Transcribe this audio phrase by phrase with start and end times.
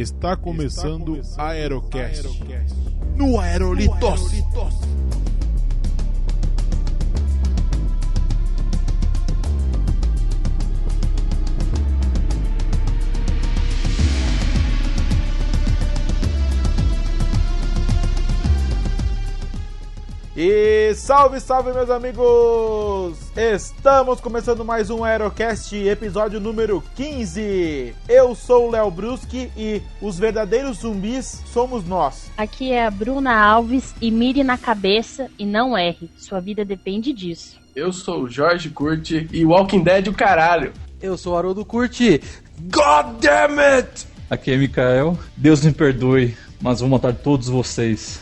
[0.00, 2.26] Está começando a Aerocast.
[3.18, 4.32] No Aerolitos.
[20.34, 23.18] E salve, salve, meus amigos!
[23.36, 27.94] Estamos começando mais um Aerocast, episódio número 15.
[28.08, 32.30] Eu sou o Léo Bruschi e os verdadeiros zumbis somos nós.
[32.36, 36.10] Aqui é a Bruna Alves e mire na cabeça e não erre.
[36.16, 37.60] Sua vida depende disso.
[37.74, 40.72] Eu sou o Jorge Curti e Walking Dead o caralho.
[41.00, 42.20] Eu sou o Haroldo Curti.
[42.58, 44.06] God damn it!
[44.28, 45.16] Aqui é Mikael.
[45.36, 48.20] Deus me perdoe, mas vou matar todos vocês.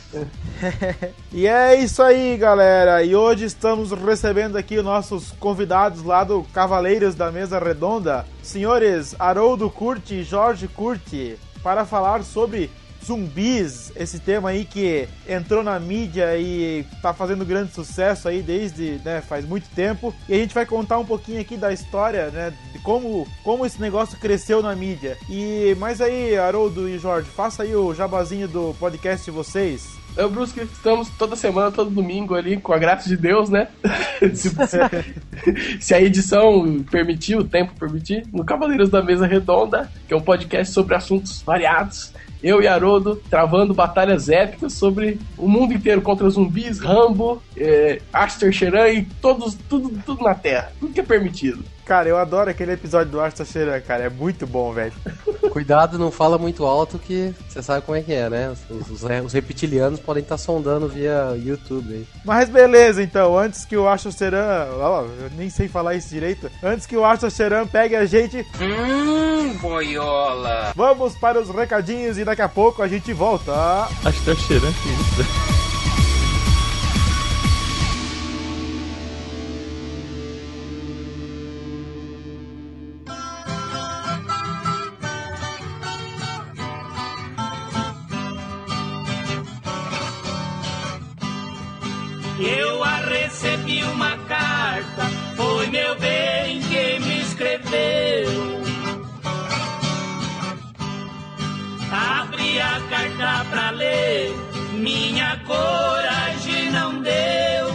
[1.32, 3.02] e é isso aí, galera.
[3.02, 9.68] E hoje estamos recebendo aqui nossos convidados lá do Cavaleiros da Mesa Redonda, senhores Haroldo
[9.68, 12.70] Curti e Jorge Curti, para falar sobre
[13.04, 19.00] zumbis, esse tema aí que entrou na mídia e tá fazendo grande sucesso aí desde,
[19.04, 20.14] né, faz muito tempo.
[20.28, 23.80] E a gente vai contar um pouquinho aqui da história, né, de como, como esse
[23.80, 25.16] negócio cresceu na mídia.
[25.28, 29.98] E mas aí, Haroldo e Jorge, faça aí o jabazinho do podcast de vocês.
[30.16, 33.68] Eu, Brusque, estamos toda semana, todo domingo ali, com a graça de Deus, né?
[34.34, 34.50] se,
[35.80, 40.20] se, a edição permitir, o tempo permitir, no Cavaleiros da Mesa Redonda, que é um
[40.20, 46.28] podcast sobre assuntos variados eu e Haroldo travando batalhas épicas sobre o mundo inteiro contra
[46.30, 48.52] zumbis, Rambo, é, Aster
[48.94, 50.72] e todos, tudo, tudo na Terra.
[50.78, 51.64] Tudo que é permitido.
[51.88, 54.04] Cara, eu adoro aquele episódio do Asta Sheeran, cara.
[54.04, 54.92] É muito bom, velho.
[55.50, 58.50] Cuidado, não fala muito alto que você sabe como é que é, né?
[58.50, 62.06] Os, os, os reptilianos podem estar tá sondando via YouTube aí.
[62.26, 63.38] Mas beleza, então.
[63.38, 64.10] Antes que o Asta.
[64.78, 66.50] Ó, eu nem sei falar isso direito.
[66.62, 68.46] Antes que o Asta Sheeran pegue a gente...
[68.60, 70.72] Hum, boiola.
[70.76, 73.50] Vamos para os recadinhos e daqui a pouco a gente volta.
[74.04, 75.67] Asta Sheeran, que isso?
[92.40, 95.02] Eu a recebi uma carta,
[95.34, 98.30] foi meu bem quem me escreveu.
[101.90, 104.30] Abri a carta pra ler,
[104.74, 107.68] minha coragem não deu.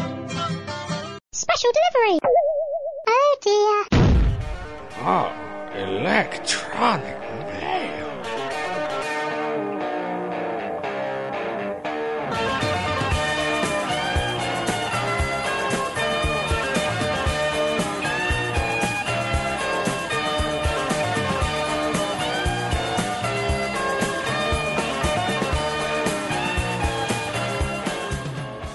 [1.33, 2.19] Special delivery!
[3.09, 3.85] Oh dear!
[5.05, 7.22] Oh, electronic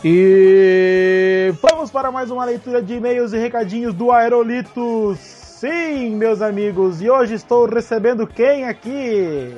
[0.05, 5.19] E vamos para mais uma leitura de e-mails e recadinhos do Aerolitos.
[5.19, 9.57] Sim, meus amigos, e hoje estou recebendo quem aqui?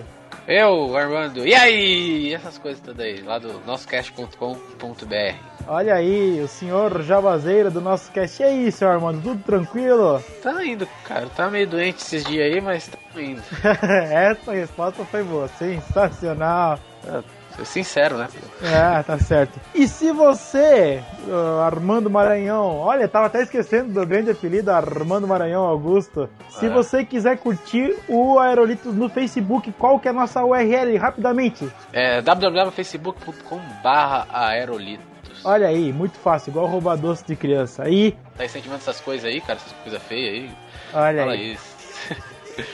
[0.48, 1.46] Eu, Armando.
[1.46, 2.32] E aí?
[2.32, 5.34] Essas coisas todas aí, lá do nossocast.com.br.
[5.68, 8.42] Olha aí, o senhor Jabazeira do nosso cast.
[8.42, 10.24] E aí, senhor Armando, tudo tranquilo?
[10.42, 11.26] Tá indo, cara.
[11.36, 13.42] Tá meio doente esses dias aí, mas tá indo.
[14.10, 16.80] Essa resposta foi boa, sensacional.
[17.04, 18.28] É Ser sincero, né?
[18.62, 19.58] É, tá certo.
[19.74, 25.64] E se você, uh, Armando Maranhão, olha, tava até esquecendo do grande apelido Armando Maranhão
[25.64, 26.28] Augusto.
[26.48, 26.68] Se é.
[26.68, 31.68] você quiser curtir o Aerolitos no Facebook, qual que é a nossa URL, rapidamente?
[31.92, 35.10] É www.facebook.com.br aerolitos.
[35.44, 37.84] Olha aí, muito fácil, igual roubar doce de criança.
[37.84, 38.16] Aí.
[38.36, 40.50] Tá incentivando essas coisas aí, cara, essas coisas feias aí.
[40.92, 41.52] Olha Fala aí.
[41.52, 41.76] Isso.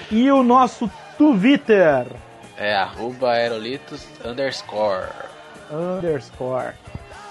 [0.10, 2.06] e o nosso Twitter?
[2.56, 5.11] É arroba aerolitos underscore.
[5.71, 6.72] Underscore.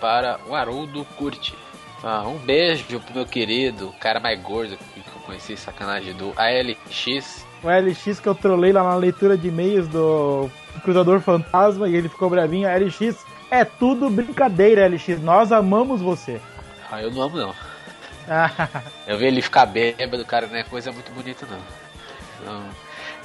[0.00, 1.54] para o Haroldo Curti.
[2.04, 6.34] Ah, um beijo pro meu querido, o cara mais gordo que eu conheci, sacanagem, do
[6.36, 7.46] ALX.
[7.62, 10.50] O ALX que eu trolei lá na leitura de e-mails do
[10.82, 12.68] Cruzador Fantasma e ele ficou bravinho.
[12.68, 15.20] ALX, é tudo brincadeira, LX.
[15.20, 16.40] Nós amamos você.
[16.90, 17.54] Ah, eu não amo não.
[19.06, 21.58] eu vi ele ficar bêbado, cara, não é coisa muito bonita não.
[22.40, 22.62] Então,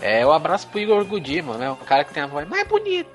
[0.01, 1.69] é, um abraço pro Igor Gudima, né?
[1.71, 3.09] Um cara que tem a voz mais bonita.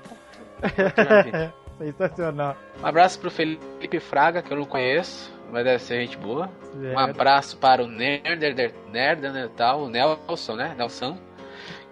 [1.77, 2.55] Sensacional.
[2.81, 6.49] Um abraço pro Felipe Fraga, que eu não conheço, mas deve ser gente boa.
[6.75, 10.75] Um abraço para o Nerder, Nerder, tal, o Nelson, né?
[10.77, 11.17] Nelson.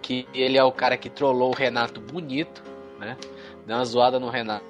[0.00, 2.62] Que ele é o cara que trollou o Renato bonito,
[2.98, 3.16] né?
[3.66, 4.64] Deu uma zoada no Renato,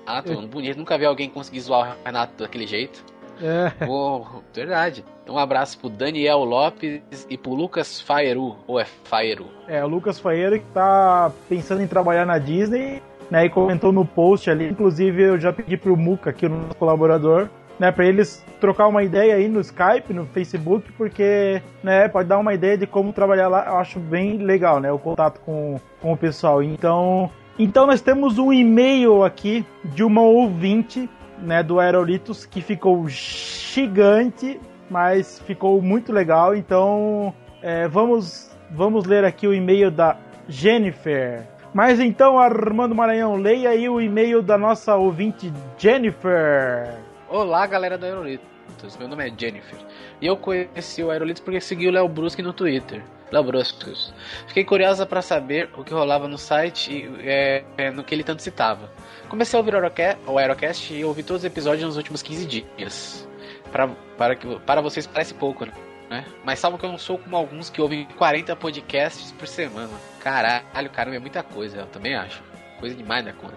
[0.47, 0.77] bonito.
[0.77, 3.03] Nunca vi alguém conseguir zoar o Renato daquele jeito.
[3.43, 3.73] É.
[3.89, 4.25] Oh,
[4.55, 5.05] verdade.
[5.29, 9.47] Um abraço pro Daniel Lopes e pro Lucas Faeru, ou é Faeru?
[9.67, 14.05] É, o Lucas Faeru que tá pensando em trabalhar na Disney, né, e comentou no
[14.05, 17.49] post ali, inclusive eu já pedi pro Muca, aqui o nosso colaborador,
[17.79, 22.39] né, para eles trocar uma ideia aí no Skype, no Facebook, porque, né, pode dar
[22.39, 26.13] uma ideia de como trabalhar lá, eu acho bem legal, né, o contato com, com
[26.13, 26.63] o pessoal.
[26.63, 31.09] Então, então nós temos um e-mail aqui de uma ouvinte
[31.43, 36.55] né, do Aerolitos que ficou gigante, mas ficou muito legal.
[36.55, 40.17] Então, é, vamos, vamos ler aqui o e-mail da
[40.49, 41.47] Jennifer.
[41.75, 46.99] Mas então, Armando Maranhão, leia aí o e-mail da nossa ouvinte Jennifer.
[47.29, 48.97] Olá, galera do Aerolitos.
[48.99, 49.79] Meu nome é Jennifer.
[50.21, 53.03] E eu conheci o Aerolitos porque segui o Léo Brusque no Twitter.
[53.33, 54.13] Léo Bruscos.
[54.47, 58.23] Fiquei curiosa para saber o que rolava no site e é, é, no que ele
[58.23, 58.93] tanto citava.
[59.29, 63.29] Comecei a ouvir o Aerocast e ouvi todos os episódios nos últimos 15 dias.
[63.73, 63.89] Pra,
[64.19, 66.27] para, que, para vocês parece pouco, né?
[66.45, 69.91] Mas salvo que eu não sou como alguns que ouvem 40 podcasts por semana.
[70.21, 72.43] Caralho, caramba, é muita coisa, eu também acho.
[72.79, 73.57] Coisa demais da conta.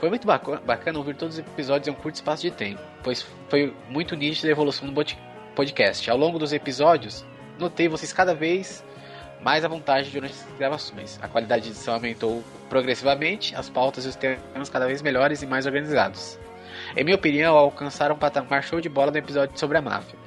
[0.00, 3.74] Foi muito bacana ouvir todos os episódios em um curto espaço de tempo, pois foi
[3.88, 5.04] muito nítida a evolução do
[5.54, 6.10] podcast.
[6.10, 7.24] Ao longo dos episódios,
[7.58, 8.82] notei vocês cada vez
[9.42, 11.18] mais à vontade durante as gravações.
[11.22, 15.46] A qualidade de edição aumentou progressivamente, as pautas e os temas cada vez melhores e
[15.46, 16.38] mais organizados.
[16.96, 20.21] Em minha opinião, alcançaram um patamar show de bola no episódio sobre a máfia.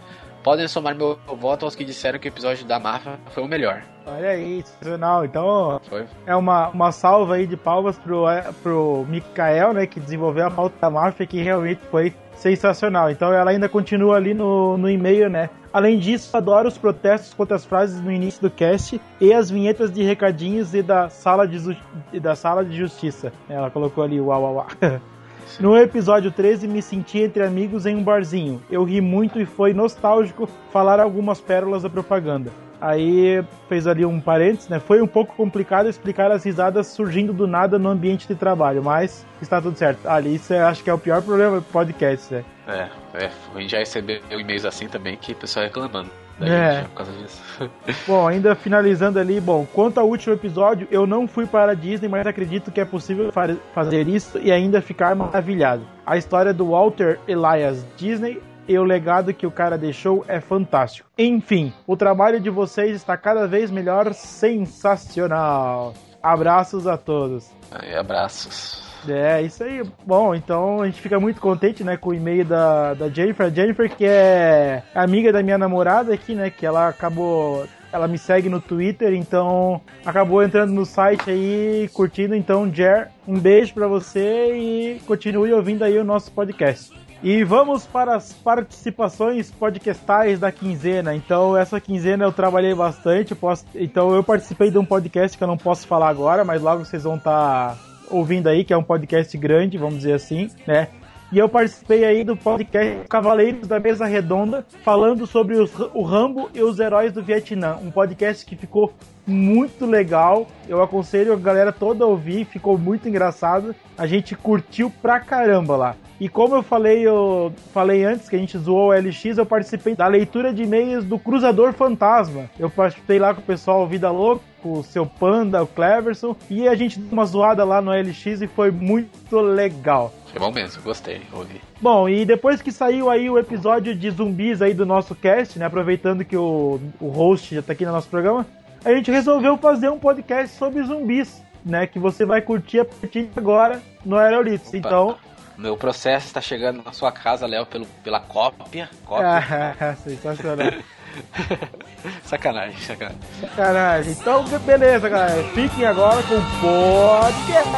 [0.46, 3.82] Podem somar meu voto aos que disseram que o episódio da máfia foi o melhor.
[4.06, 5.26] Olha aí, sensacional.
[5.26, 6.06] Então, foi.
[6.24, 10.52] é uma, uma salva aí de palmas pro, é, pro Mikael, né, que desenvolveu a
[10.52, 13.10] pauta da máfia, que realmente foi sensacional.
[13.10, 15.50] Então ela ainda continua ali no, no e-mail, né?
[15.74, 19.92] Além disso, adoro os protestos contra as frases no início do cast e as vinhetas
[19.92, 21.76] de recadinhos e da sala de,
[22.20, 23.34] da sala de justiça.
[23.50, 24.68] Ela colocou ali o uau, uau, uau.
[25.60, 28.62] No episódio 13, me senti entre amigos em um barzinho.
[28.70, 32.52] Eu ri muito e foi nostálgico falar algumas pérolas da propaganda.
[32.80, 34.80] Aí fez ali um parênteses, né?
[34.80, 39.26] Foi um pouco complicado explicar as risadas surgindo do nada no ambiente de trabalho, mas
[39.42, 40.08] está tudo certo.
[40.08, 42.46] Ali isso é, acho que é o pior problema do podcast, né?
[42.68, 46.10] É, é, a gente já recebeu e-mails assim também que o pessoal reclamando.
[46.40, 46.78] É.
[46.78, 47.42] Gente, por causa disso.
[48.08, 52.10] bom, ainda finalizando ali, bom, quanto ao último episódio, eu não fui para a Disney,
[52.10, 53.32] mas acredito que é possível
[53.74, 55.86] fazer isso e ainda ficar maravilhado.
[56.06, 61.08] A história do Walter Elias Disney e o legado que o cara deixou é fantástico.
[61.18, 65.94] Enfim, o trabalho de vocês está cada vez melhor, sensacional.
[66.22, 67.52] Abraços a todos.
[67.72, 68.85] Aí, abraços.
[69.12, 69.84] É, isso aí.
[70.06, 73.46] Bom, então a gente fica muito contente, né, com o e-mail da, da Jennifer.
[73.46, 78.18] A Jennifer, que é amiga da minha namorada aqui, né, que ela acabou ela me
[78.18, 82.36] segue no Twitter, então acabou entrando no site aí, curtindo.
[82.36, 86.92] Então, Jer, um beijo para você e continue ouvindo aí o nosso podcast.
[87.24, 91.16] E vamos para as participações podcastais da quinzena.
[91.16, 93.34] Então, essa quinzena eu trabalhei bastante.
[93.34, 93.66] Posso...
[93.74, 97.04] Então, eu participei de um podcast que eu não posso falar agora, mas logo vocês
[97.04, 97.78] vão estar tá
[98.10, 100.88] ouvindo aí, que é um podcast grande, vamos dizer assim, né?
[101.32, 106.50] E eu participei aí do podcast Cavaleiros da Mesa Redonda, falando sobre os, o Rambo
[106.54, 107.78] e os heróis do Vietnã.
[107.82, 108.94] Um podcast que ficou
[109.26, 110.48] muito legal.
[110.68, 113.76] Eu aconselho a galera toda a ouvir, ficou muito engraçado.
[113.98, 115.96] A gente curtiu pra caramba lá.
[116.20, 119.96] E como eu falei, eu falei antes que a gente zoou o LX, eu participei
[119.96, 122.50] da leitura de e-mails do Cruzador Fantasma.
[122.58, 126.76] Eu participei lá com o pessoal Vida Louca, o seu Panda, o Cleverson, e a
[126.76, 130.14] gente deu uma zoada lá no LX e foi muito legal.
[130.32, 131.62] Foi bom mesmo, gostei, ouvi.
[131.82, 135.66] Bom, e depois que saiu aí o episódio de zumbis aí do nosso cast, né,
[135.66, 138.46] aproveitando que o, o host já tá aqui no nosso programa,
[138.84, 143.24] a gente resolveu fazer um podcast sobre zumbis, né, que você vai curtir a partir
[143.24, 144.74] de agora no Aerolitos.
[144.74, 145.18] Então,
[145.58, 148.90] Meu processo está chegando na sua casa, Léo, pelo, pela cópia.
[149.06, 149.76] Cópia.
[149.80, 150.68] ah, sensacional.
[152.24, 153.20] Sacanagem, sacanagem.
[153.40, 154.12] Sacanagem.
[154.14, 155.44] Então, beleza, galera.
[155.54, 157.72] Fiquem agora com o podcast.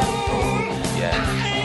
[0.98, 1.57] Yeah.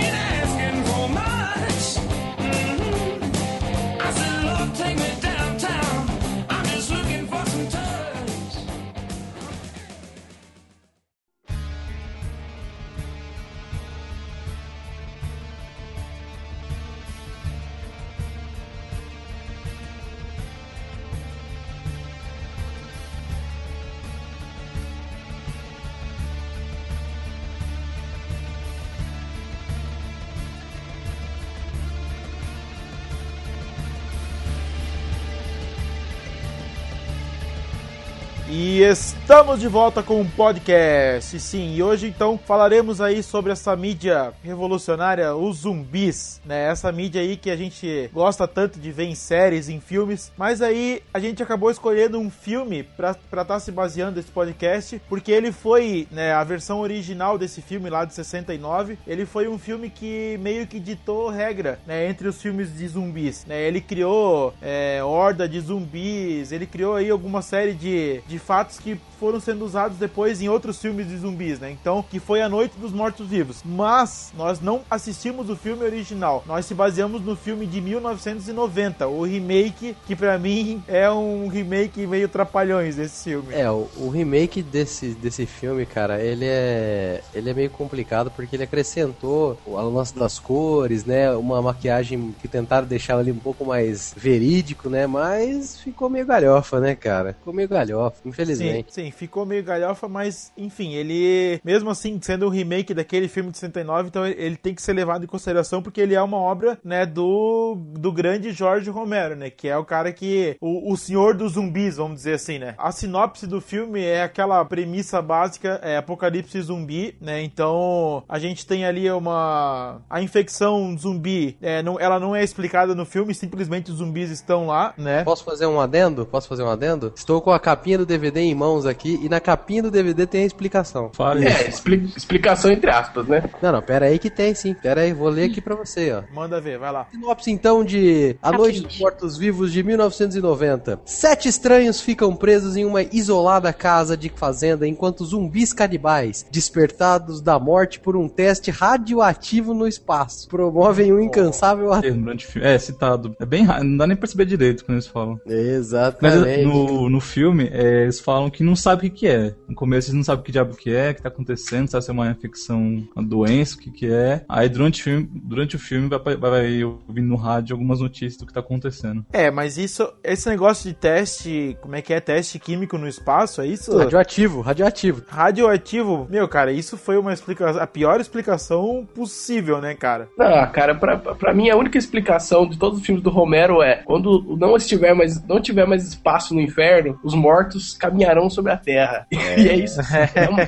[38.73, 41.39] E estamos de volta com um podcast.
[41.39, 46.71] Sim, e hoje então falaremos aí sobre essa mídia revolucionária, os zumbis, né?
[46.71, 50.31] Essa mídia aí que a gente gosta tanto de ver em séries, em filmes.
[50.35, 54.99] Mas aí a gente acabou escolhendo um filme pra estar tá se baseando nesse podcast,
[55.07, 59.59] porque ele foi, né, a versão original desse filme lá de 69, ele foi um
[59.59, 63.61] filme que meio que ditou regra, né, entre os filmes de zumbis, né?
[63.61, 68.99] Ele criou é, horda de zumbis, ele criou aí alguma série de, de fatos que
[69.19, 71.71] foram sendo usados depois em outros filmes de zumbis, né?
[71.71, 73.61] Então, que foi A Noite dos Mortos-Vivos.
[73.63, 76.43] Mas nós não assistimos o filme original.
[76.45, 82.05] Nós se baseamos no filme de 1990, o remake, que pra mim é um remake
[82.05, 83.53] meio trapalhões desse filme.
[83.53, 88.55] É, o, o remake desse, desse filme, cara, ele é ele é meio complicado porque
[88.55, 91.31] ele acrescentou o lance das cores, né?
[91.31, 95.07] Uma maquiagem que tentaram deixar ali um pouco mais verídico, né?
[95.07, 97.33] Mas ficou meio galhofa, né, cara?
[97.33, 98.52] Ficou meio galhofa, infelizmente.
[98.57, 103.51] Sim, sim, ficou meio galhofa, mas enfim, ele, mesmo assim, sendo um remake daquele filme
[103.51, 106.37] de 69, então ele, ele tem que ser levado em consideração porque ele é uma
[106.37, 110.97] obra, né, do, do grande Jorge Romero, né, que é o cara que, o, o
[110.97, 112.75] senhor dos zumbis, vamos dizer assim, né.
[112.77, 118.65] A sinopse do filme é aquela premissa básica, é apocalipse zumbi, né, então a gente
[118.65, 123.91] tem ali uma, a infecção zumbi, é, não, ela não é explicada no filme, simplesmente
[123.91, 125.23] os zumbis estão lá, né.
[125.23, 126.25] Posso fazer um adendo?
[126.25, 127.13] Posso fazer um adendo?
[127.15, 130.43] Estou com a capinha do DVD em mãos aqui e na capinha do DVD tem
[130.43, 131.11] a explicação.
[131.13, 131.47] Fale.
[131.47, 133.43] É, expli- explicação entre aspas, né?
[133.61, 134.73] Não, não, pera aí que tem sim.
[134.73, 136.23] Pera aí, vou ler aqui pra você, ó.
[136.33, 137.07] Manda ver, vai lá.
[137.11, 140.99] Sinopse então de A Noite dos Mortos-Vivos de 1990.
[141.05, 147.59] Sete estranhos ficam presos em uma isolada casa de fazenda enquanto zumbis canibais, despertados da
[147.59, 152.07] morte por um teste radioativo no espaço, promovem um incansável ataque.
[152.07, 152.67] Termo durante o filme.
[152.67, 153.35] É, citado.
[153.39, 155.39] É bem raro, não dá nem pra perceber direito quando eles falam.
[155.45, 156.63] Mas Exatamente.
[156.65, 159.55] no, no filme, é, eles falam que não sabem o que, que é.
[159.67, 162.03] No começo eles não sabem o que diabo que é, o que tá acontecendo, sabe
[162.03, 164.43] se é uma infecção, uma doença, o que que é.
[164.47, 168.37] Aí durante o filme, durante o filme vai, vai, vai ouvindo no rádio algumas notícias
[168.37, 169.25] do que tá acontecendo.
[169.31, 173.61] É, mas isso, esse negócio de teste, como é que é, teste químico no espaço,
[173.61, 173.97] é isso?
[173.97, 175.23] Radioativo, radioativo.
[175.27, 180.29] Radioativo, meu, cara, isso foi uma explicação, a pior explicação possível, né, cara?
[180.39, 184.03] Ah, cara, pra, pra mim a única explicação de todos os filmes do Romero é
[184.03, 188.77] quando não estiver mais, não tiver mais espaço no inferno, os mortos caminharão sobre a
[188.77, 189.27] terra.
[189.33, 189.99] E é isso.
[190.35, 190.59] É, um,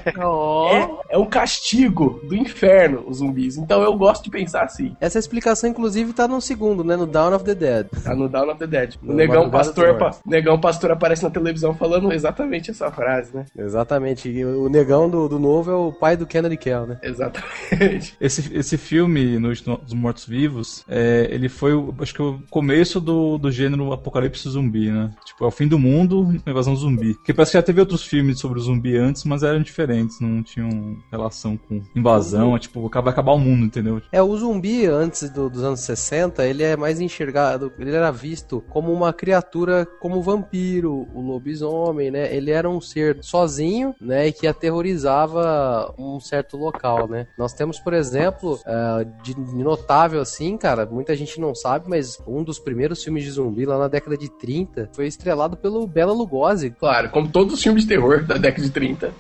[0.69, 3.57] é, é um castigo do inferno, os zumbis.
[3.57, 4.95] Então eu gosto de pensar assim.
[5.01, 6.95] Essa explicação, inclusive, tá no segundo, né?
[6.95, 7.88] No Dawn of the Dead.
[8.03, 8.95] Tá no Dawn of the Dead.
[9.01, 13.45] O No negão pastor, pa- negão pastor aparece na televisão falando exatamente essa frase, né?
[13.57, 14.29] Exatamente.
[14.29, 16.97] E o negão do, do novo é o pai do Kennedy Kell, né?
[17.01, 18.15] Exatamente.
[18.21, 23.38] Esse, esse filme, Noite dos Mortos-Vivos, é, ele foi, o- acho que, o começo do,
[23.38, 25.12] do gênero apocalipse zumbi, né?
[25.25, 27.13] Tipo, é o fim do mundo, uma invasão zumbi.
[27.15, 30.41] Porque parece que já teve outros filmes sobre o zumbi antes, mas eram diferentes, não
[30.41, 34.01] tinham relação com invasão, é tipo, vai acabar o mundo, entendeu?
[34.11, 38.63] É, o zumbi, antes do- dos anos 60, ele é mais enxergado, ele era visto
[38.69, 42.33] como uma criatura como o vampiro, o lobisomem, né?
[42.35, 44.27] Ele era um ser sozinho, né?
[44.27, 47.27] E que aterrorizava um certo local, né?
[47.37, 52.43] Nós temos, por exemplo, eh, de notável assim, cara, muita gente não sabe, mas um
[52.43, 56.71] dos primeiros filmes de zumbi lá na década de 30 foi estrelado pelo Bela Lugosi.
[56.71, 59.13] Claro, como todos os filmes de terror da década de 30.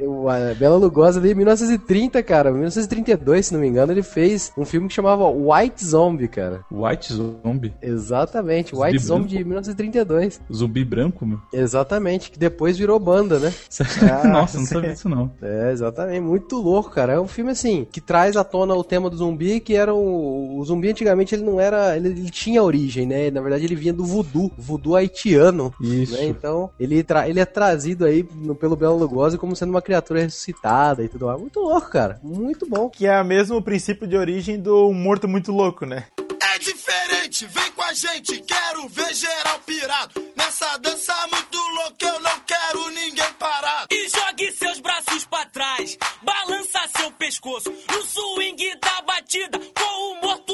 [0.00, 4.50] O a Bela Lugosi ali, em 1930, cara, 1932, se não me engano, ele fez
[4.56, 6.64] um filme que chamava White Zombie, cara.
[6.72, 7.74] White Zombie.
[7.82, 9.38] Exatamente, Zumbi White Zombie branco?
[9.38, 10.40] de 1932.
[10.50, 11.38] Zumbi branco, meu.
[11.52, 13.52] Exatamente, que depois virou banda, né?
[14.24, 15.30] Nossa, não sabia disso não.
[15.42, 17.12] É, exatamente, muito louco, cara.
[17.12, 20.58] É um filme assim que traz à tona o tema do zumbi, que era o,
[20.58, 23.30] o zumbi antigamente ele não era, ele, ele tinha origem, né?
[23.30, 25.33] Na verdade ele vinha do voodoo, voodoo haitiano.
[25.80, 26.12] Isso.
[26.14, 26.24] né?
[26.26, 30.20] Então ele, tra- ele é trazido aí no- pelo Belo Lugosi como sendo uma criatura
[30.20, 31.40] ressuscitada e tudo mais.
[31.40, 32.18] Muito louco, cara.
[32.22, 32.88] Muito bom.
[32.88, 36.06] Que é o mesmo princípio de origem do morto muito louco, né?
[36.54, 40.22] É diferente, vem com a gente, quero ver geral pirado.
[40.36, 43.88] Nessa dança muito louca, eu não quero ninguém parado.
[43.90, 50.20] E jogue seus braços pra trás, balança seu pescoço no swing da batida com o
[50.22, 50.53] morto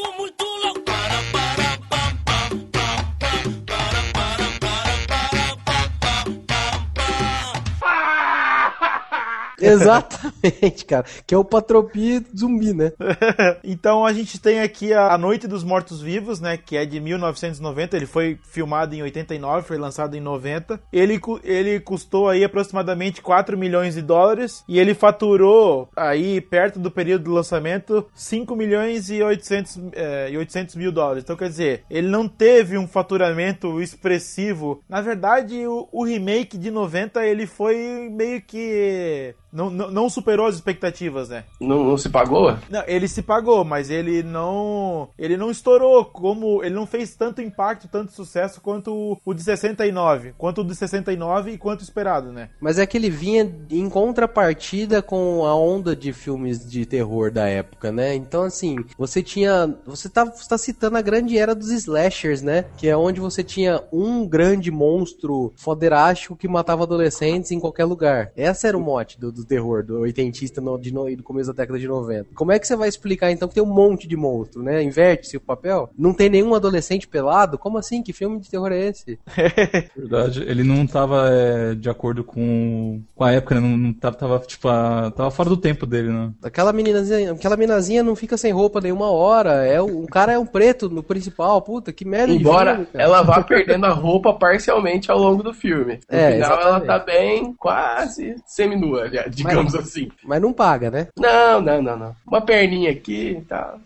[9.70, 11.04] Exatamente, cara.
[11.26, 12.92] Que é o Patropi zumbi, né?
[13.62, 16.56] então a gente tem aqui a Noite dos Mortos Vivos, né?
[16.56, 17.96] Que é de 1990.
[17.96, 20.80] Ele foi filmado em 89, foi lançado em 90.
[20.92, 24.64] Ele, ele custou aí aproximadamente 4 milhões de dólares.
[24.66, 30.38] E ele faturou aí, perto do período do lançamento, 5 milhões e 800, eh, e
[30.38, 31.22] 800 mil dólares.
[31.22, 34.82] Então quer dizer, ele não teve um faturamento expressivo.
[34.88, 39.34] Na verdade, o, o remake de 90 ele foi meio que.
[39.52, 41.44] Não, não, não superou as expectativas, né?
[41.60, 42.56] Não, não se pagou?
[42.68, 45.08] Não, ele se pagou, mas ele não.
[45.18, 46.62] Ele não estourou como.
[46.62, 50.34] Ele não fez tanto impacto, tanto sucesso quanto o, o de 69.
[50.38, 52.50] Quanto o de 69 e quanto esperado, né?
[52.60, 57.46] Mas é que ele vinha em contrapartida com a onda de filmes de terror da
[57.46, 58.14] época, né?
[58.14, 59.74] Então, assim, você tinha.
[59.86, 62.66] Você tá, você tá citando a grande era dos slashers, né?
[62.76, 68.32] Que é onde você tinha um grande monstro foderástico que matava adolescentes em qualquer lugar.
[68.36, 71.62] Essa era o mote do, do terror, do oitentista no, de no, do começo da
[71.62, 72.30] década de 90.
[72.34, 74.82] Como é que você vai explicar então que tem um monte de monstro, né?
[74.82, 75.90] Inverte-se o papel?
[75.96, 77.58] Não tem nenhum adolescente pelado?
[77.58, 78.02] Como assim?
[78.02, 79.18] Que filme de terror é esse?
[79.96, 83.60] Verdade, ele não tava é, de acordo com, com a época, né?
[83.60, 86.32] Não, não tava, tava, tipo, a- tava fora do tempo dele, né?
[86.42, 89.64] Aquela meninazinha, aquela minazinha não fica sem roupa nenhuma hora.
[89.66, 91.60] É o, o cara é um preto no principal.
[91.60, 95.52] Puta, que merda de Embora filme, ela vá perdendo a roupa parcialmente ao longo do
[95.52, 96.00] filme.
[96.10, 96.86] No É, final ela exatamente.
[96.86, 100.10] tá bem, quase seminua, já, digamos assim.
[100.24, 101.08] Mas não paga, né?
[101.16, 102.16] Não, não, não, não.
[102.26, 103.80] Uma perninha aqui e tal.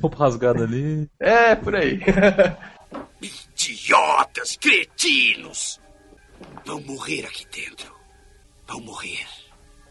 [0.00, 1.08] Roupa rasgada ali.
[1.20, 2.00] É, por aí.
[3.20, 5.80] Idiotas, cretinos!
[6.64, 7.94] Vão morrer aqui dentro.
[8.66, 9.26] Vão morrer.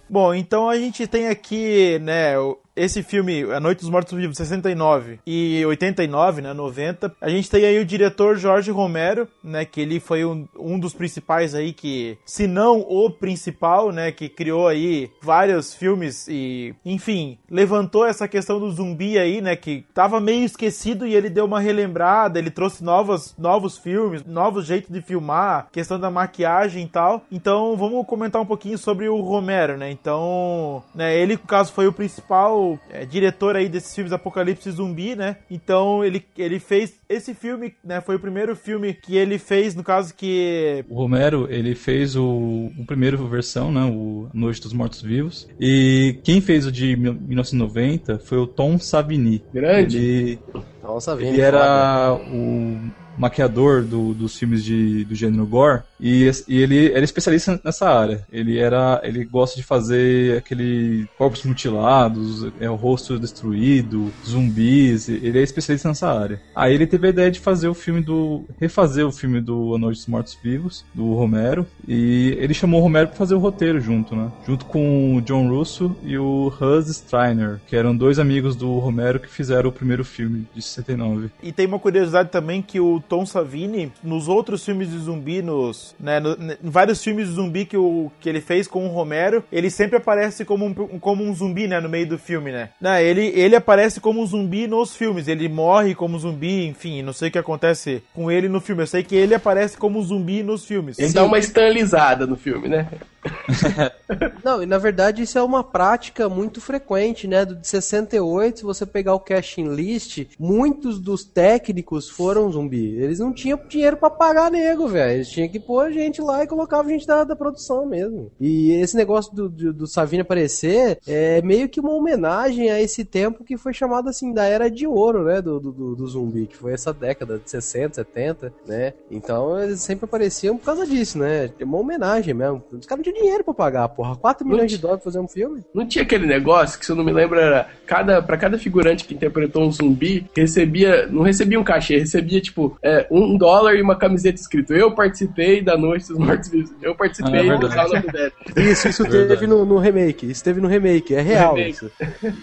[0.09, 2.35] Bom, então a gente tem aqui, né,
[2.75, 7.15] esse filme, A Noite dos Mortos Vivos, 69 e 89, né, 90.
[7.21, 10.93] A gente tem aí o diretor Jorge Romero, né, que ele foi um, um dos
[10.93, 17.37] principais aí que, se não o principal, né, que criou aí vários filmes e, enfim,
[17.49, 21.59] levantou essa questão do zumbi aí, né, que tava meio esquecido e ele deu uma
[21.59, 27.23] relembrada, ele trouxe novos, novos filmes, novos jeitos de filmar, questão da maquiagem e tal.
[27.31, 29.89] Então, vamos comentar um pouquinho sobre o Romero, né?
[29.89, 35.15] Então, né, ele, no caso, foi o principal é, diretor aí desses filmes Apocalipse Zumbi,
[35.15, 35.37] né?
[35.49, 38.01] Então, ele, ele fez esse filme, né?
[38.01, 42.71] Foi o primeiro filme que ele fez, no caso que O Romero, ele fez o,
[42.77, 45.47] o primeiro versão, né, o Noite dos Mortos Vivos.
[45.59, 49.43] E quem fez o de mil- 1990 foi o Tom Savini.
[49.53, 49.97] Grande.
[49.97, 50.39] Ele,
[50.83, 51.41] Nossa, ele vendo.
[51.41, 52.77] era o
[53.17, 58.25] maquiador do- dos filmes de, do gênero gore e, e ele era especialista nessa área.
[58.31, 65.07] Ele era, ele gosta de fazer aquele corpos mutilados, é o rosto destruído, zumbis.
[65.09, 66.41] Ele é especialista nessa área.
[66.55, 69.77] Aí ele teve a ideia de fazer o filme do refazer o filme do A
[69.77, 73.79] Noite dos Mortos Vivos do Romero e ele chamou o Romero para fazer o roteiro
[73.79, 74.31] junto, né?
[74.45, 79.19] Junto com o John Russo e o Huz Streiner, que eram dois amigos do Romero
[79.19, 81.29] que fizeram o primeiro filme de 69.
[81.41, 85.95] E tem uma curiosidade também que o Tom Savini, nos outros filmes de zumbi, nos,
[85.99, 89.43] né, no- em vários filmes de zumbi que, o, que ele fez com o Romero,
[89.51, 92.69] ele sempre aparece como um, como um zumbi, né, no meio do filme, né?
[92.81, 97.13] Né, ele, ele aparece como um zumbi nos filmes, ele morre como zumbi, enfim, não
[97.13, 98.83] sei o que acontece com ele no filme.
[98.83, 100.99] Eu sei que ele aparece como um zumbi nos filmes.
[100.99, 102.87] Ele dá uma estanlizada no filme, né?
[104.43, 107.43] Não, e na verdade isso é uma prática muito frequente, né?
[107.45, 112.95] Do de 68, se você pegar o casting list, muitos dos técnicos foram zumbi.
[113.01, 115.13] Eles não tinham dinheiro pra pagar nego, velho.
[115.15, 118.31] Eles tinham que pôr gente lá e colocava gente da, da produção mesmo.
[118.39, 123.03] E esse negócio do, do, do Savini aparecer é meio que uma homenagem a esse
[123.03, 125.41] tempo que foi chamado assim da era de ouro, né?
[125.41, 128.93] Do, do, do- zumbi, que foi essa década de 60, 70, né?
[129.09, 131.49] Então eles sempre apareciam por causa disso, né?
[131.59, 132.63] É uma homenagem mesmo.
[132.71, 134.15] Os caras não dinheiro pra pagar, porra.
[134.15, 135.63] 4 milhões de dólares pra fazer um filme?
[135.73, 139.05] Não tinha aquele negócio que, se eu não me lembro, era cada, pra cada figurante
[139.05, 143.81] que interpretou um zumbi, recebia, não recebia um cachê, recebia, tipo, é, um dólar e
[143.81, 146.71] uma camiseta escrito Eu participei da Noite dos Mortos Vivos.
[146.81, 148.33] Eu participei Ah, é do of Death.
[148.57, 149.27] Isso, isso Verdade.
[149.27, 150.29] teve no, no remake.
[150.29, 151.71] Isso teve no remake, é real remake.
[151.71, 151.91] isso.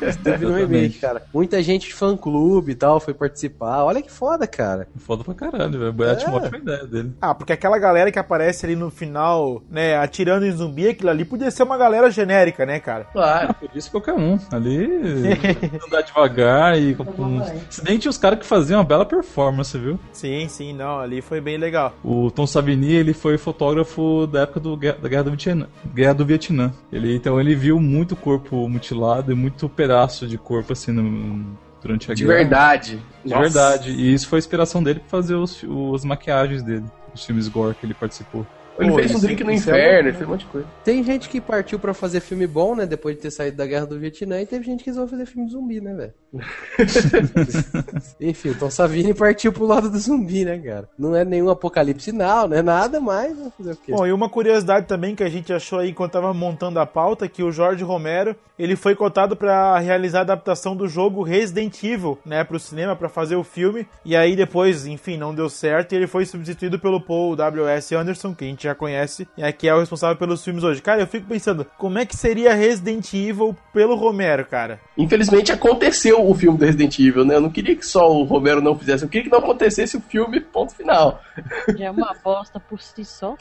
[0.06, 1.22] Isso teve no remake, cara.
[1.32, 3.84] Muita gente de fã-clube e tal foi participar.
[3.84, 4.86] Olha que foda, cara.
[4.98, 6.04] Foda pra caralho, velho.
[6.04, 6.30] É.
[6.30, 7.12] ótima ideia dele.
[7.20, 11.24] Ah, porque aquela galera que aparece ali no final, né, atirando em zumbi, aquilo ali
[11.24, 13.04] podia ser uma galera genérica, né, cara?
[13.12, 13.54] Claro.
[13.54, 14.38] Podia ser qualquer um.
[14.50, 14.86] Ali,
[15.86, 17.42] andar devagar e com...
[17.70, 19.98] Se que tinha os caras que faziam uma bela performance, viu?
[20.12, 21.94] Sim, sim, não, ali foi bem legal.
[22.04, 25.66] O Tom Savini, ele foi fotógrafo da época do, da Guerra do Vietnã.
[25.94, 26.72] Guerra do Vietnã.
[26.92, 32.10] Ele, então ele viu muito corpo mutilado e muito pedaço de corpo, assim, no- durante
[32.10, 32.36] a De guerra.
[32.38, 33.02] verdade.
[33.24, 33.42] De Nossa.
[33.42, 33.90] verdade.
[33.90, 36.84] E isso foi a inspiração dele pra fazer os, os maquiagens dele.
[37.14, 38.46] Os filmes gore que ele participou.
[38.78, 40.08] Ele Pô, fez um drink no é inferno, bom.
[40.08, 40.66] ele fez um monte de coisa.
[40.84, 42.86] Tem gente que partiu pra fazer filme bom, né?
[42.86, 45.46] Depois de ter saído da guerra do Vietnã, e teve gente que resolveu fazer filme
[45.46, 46.14] de zumbi, né, velho?
[48.20, 50.88] Enfim, o Tom Savini partiu pro lado do zumbi, né, cara?
[50.98, 53.92] Não é nenhum apocalipse não, não é nada, mas vai fazer o quê?
[53.92, 57.28] Bom, e uma curiosidade também que a gente achou aí enquanto tava montando a pauta,
[57.28, 62.18] que o Jorge Romero, ele foi cotado pra realizar a adaptação do jogo Resident Evil,
[62.24, 65.96] né, pro cinema, pra fazer o filme, e aí depois, enfim, não deu certo, e
[65.96, 67.94] ele foi substituído pelo Paul W.S.
[67.94, 70.82] Anderson, que a gente já conhece, e que é o responsável pelos filmes hoje.
[70.82, 74.80] Cara, eu fico pensando, como é que seria Resident Evil pelo Romero, cara?
[74.96, 77.34] Infelizmente aconteceu o filme do Resident Evil, né?
[77.34, 80.00] Eu não queria que só o Romero não fizesse, eu queria que não acontecesse o
[80.00, 81.20] filme, ponto final.
[81.76, 83.36] Já é uma bosta por si só.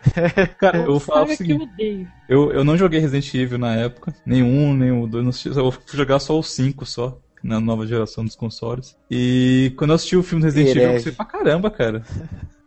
[0.58, 2.08] Cara, eu vou falar o seguinte.
[2.28, 4.14] Eu, eu não joguei Resident Evil na época.
[4.24, 5.24] Nenhum, nem o dois.
[5.24, 7.18] não Eu fui jogar só o 5 só.
[7.42, 8.96] Na nova geração dos consoles.
[9.10, 12.02] E quando eu assisti o filme do Resident Evil, eu gostei pra caramba, cara.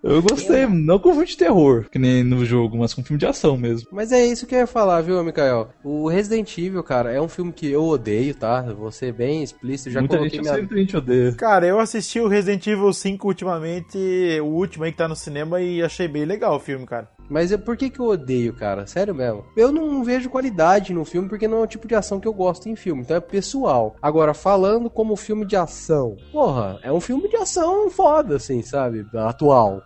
[0.03, 3.25] Eu gostei, não com filme de terror, que nem no jogo, mas com filme de
[3.27, 3.87] ação mesmo.
[3.91, 5.69] Mas é isso que eu ia falar, viu, Mikael?
[5.83, 8.65] O Resident Evil, cara, é um filme que eu odeio, tá?
[8.67, 10.59] Eu Vou ser bem explícito, já Muita coloquei gente, minha...
[10.59, 11.31] sempre a gente odeia.
[11.33, 13.97] Cara, eu assisti o Resident Evil 5 ultimamente,
[14.41, 17.07] o último aí que tá no cinema, e achei bem legal o filme, cara.
[17.31, 18.85] Mas eu- por que que eu odeio, cara?
[18.85, 19.45] Sério mesmo.
[19.55, 22.33] Eu não vejo qualidade no filme porque não é o tipo de ação que eu
[22.33, 23.95] gosto em filme, então é pessoal.
[24.01, 29.05] Agora, falando como filme de ação, porra, é um filme de ação foda, assim, sabe?
[29.13, 29.81] Atual.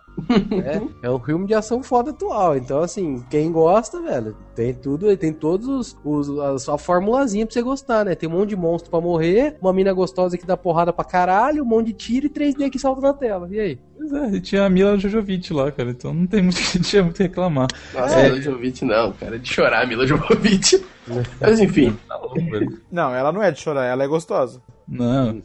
[1.02, 2.56] É, é um filme de ação foda atual.
[2.56, 7.62] Então, assim, quem gosta, velho, tem tudo, tem todos os, os a formulazinha pra você
[7.62, 8.14] gostar, né?
[8.14, 11.62] Tem um monte de monstro pra morrer, uma mina gostosa que dá porrada pra caralho,
[11.62, 13.48] um monte de tiro e 3D que salta na tela.
[13.50, 13.78] E aí?
[13.96, 17.18] Pois é, e tinha a Mila Jojovic lá, cara, então não tem muito, tinha muito
[17.18, 17.66] reclamar.
[17.94, 20.84] Nossa, Mila Jovovich não, cara, é de chorar, Mila Jovovich.
[21.40, 22.20] Mas enfim, Tá.
[22.90, 24.60] Não, ela não é de chorar, ela é gostosa.
[24.88, 25.42] Não,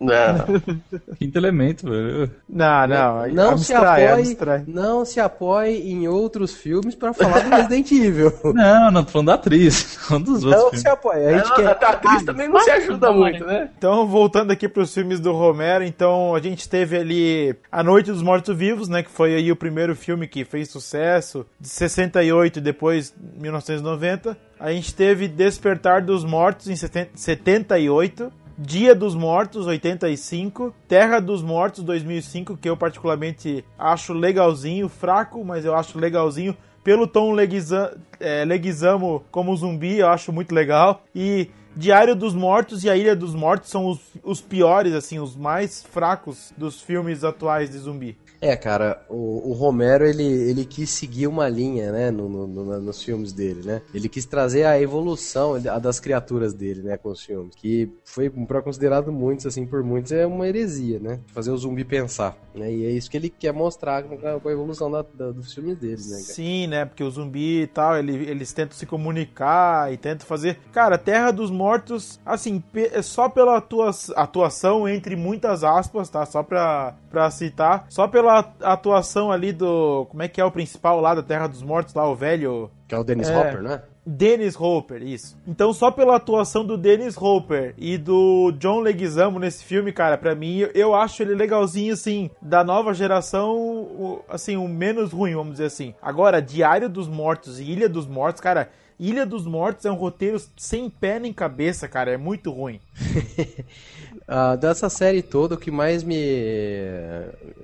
[0.00, 0.44] não.
[1.18, 2.30] quinto elemento, velho.
[2.48, 4.64] Não, não, Não se abstrai, apoie, abstrai.
[4.66, 8.32] não se apoie em outros filmes pra falar do Resident Evil.
[8.54, 10.80] Não, não, tô falando da atriz, um dos outros Não filmes.
[10.82, 11.26] se apoie.
[11.26, 11.84] A gente Ela, quer.
[11.84, 13.70] a atriz também não se ajuda muito, né?
[13.76, 18.22] Então, voltando aqui pros filmes do Romero, então a gente teve ali A Noite dos
[18.22, 23.12] Mortos-Vivos, né, que foi aí o primeiro filme que fez sucesso, de 68 e depois
[23.36, 24.36] 1990.
[24.58, 31.42] A gente teve Despertar dos Mortos em 70 78, Dia dos Mortos 85, Terra dos
[31.42, 36.56] Mortos 2005, que eu particularmente acho legalzinho, fraco, mas eu acho legalzinho.
[36.82, 41.02] Pelo tom Leguiza- é, Leguizamo como zumbi, eu acho muito legal.
[41.14, 45.36] E Diário dos Mortos e A Ilha dos Mortos são os, os piores, assim, os
[45.36, 48.16] mais fracos dos filmes atuais de zumbi.
[48.40, 52.80] É, cara, o, o Romero ele, ele quis seguir uma linha, né, no, no- no-
[52.80, 53.82] nos filmes dele, né?
[53.94, 57.54] Ele quis trazer a evolução a das criaturas dele, né, com os filmes.
[57.56, 61.20] Que foi pra considerado muitos, assim, por muitos, é uma heresia, né?
[61.28, 62.72] Fazer o zumbi pensar, né?
[62.72, 64.14] E é isso que ele quer mostrar com
[64.48, 66.10] a, evolução da- da- dos filmes dele, né?
[66.20, 66.34] cara?
[66.34, 66.84] Sim, né?
[66.84, 70.58] Porque o zumbi e tal, ele- eles tentam se comunicar e tentam fazer.
[70.72, 76.24] Cara, Terra dos Mortos, assim, é só pela atua- atuação, entre muitas aspas, tá?
[76.26, 77.86] Só pra, pra citar.
[77.88, 80.06] Só pela atuação ali do.
[80.10, 82.70] Como é que é o principal lá da Terra dos Mortos, lá, o velho.
[82.88, 83.36] Que é o Dennis É.
[83.38, 83.82] Hopper, né?
[84.08, 85.36] Dennis Hopper, isso.
[85.48, 90.32] Então, só pela atuação do Dennis Hopper e do John Leguizamo nesse filme, cara, pra
[90.32, 95.64] mim, eu- acho ele legalzinho, assim, da nova geração, assim, o menos ruim, vamos dizer
[95.64, 95.92] assim.
[96.00, 100.40] Agora, Diário dos Mortos e Ilha dos Mortos, cara, Ilha dos Mortos é um roteiro
[100.56, 102.80] sem pé nem cabeça, cara, é muito ruim.
[104.28, 106.16] Ah, dessa série toda, o que mais me.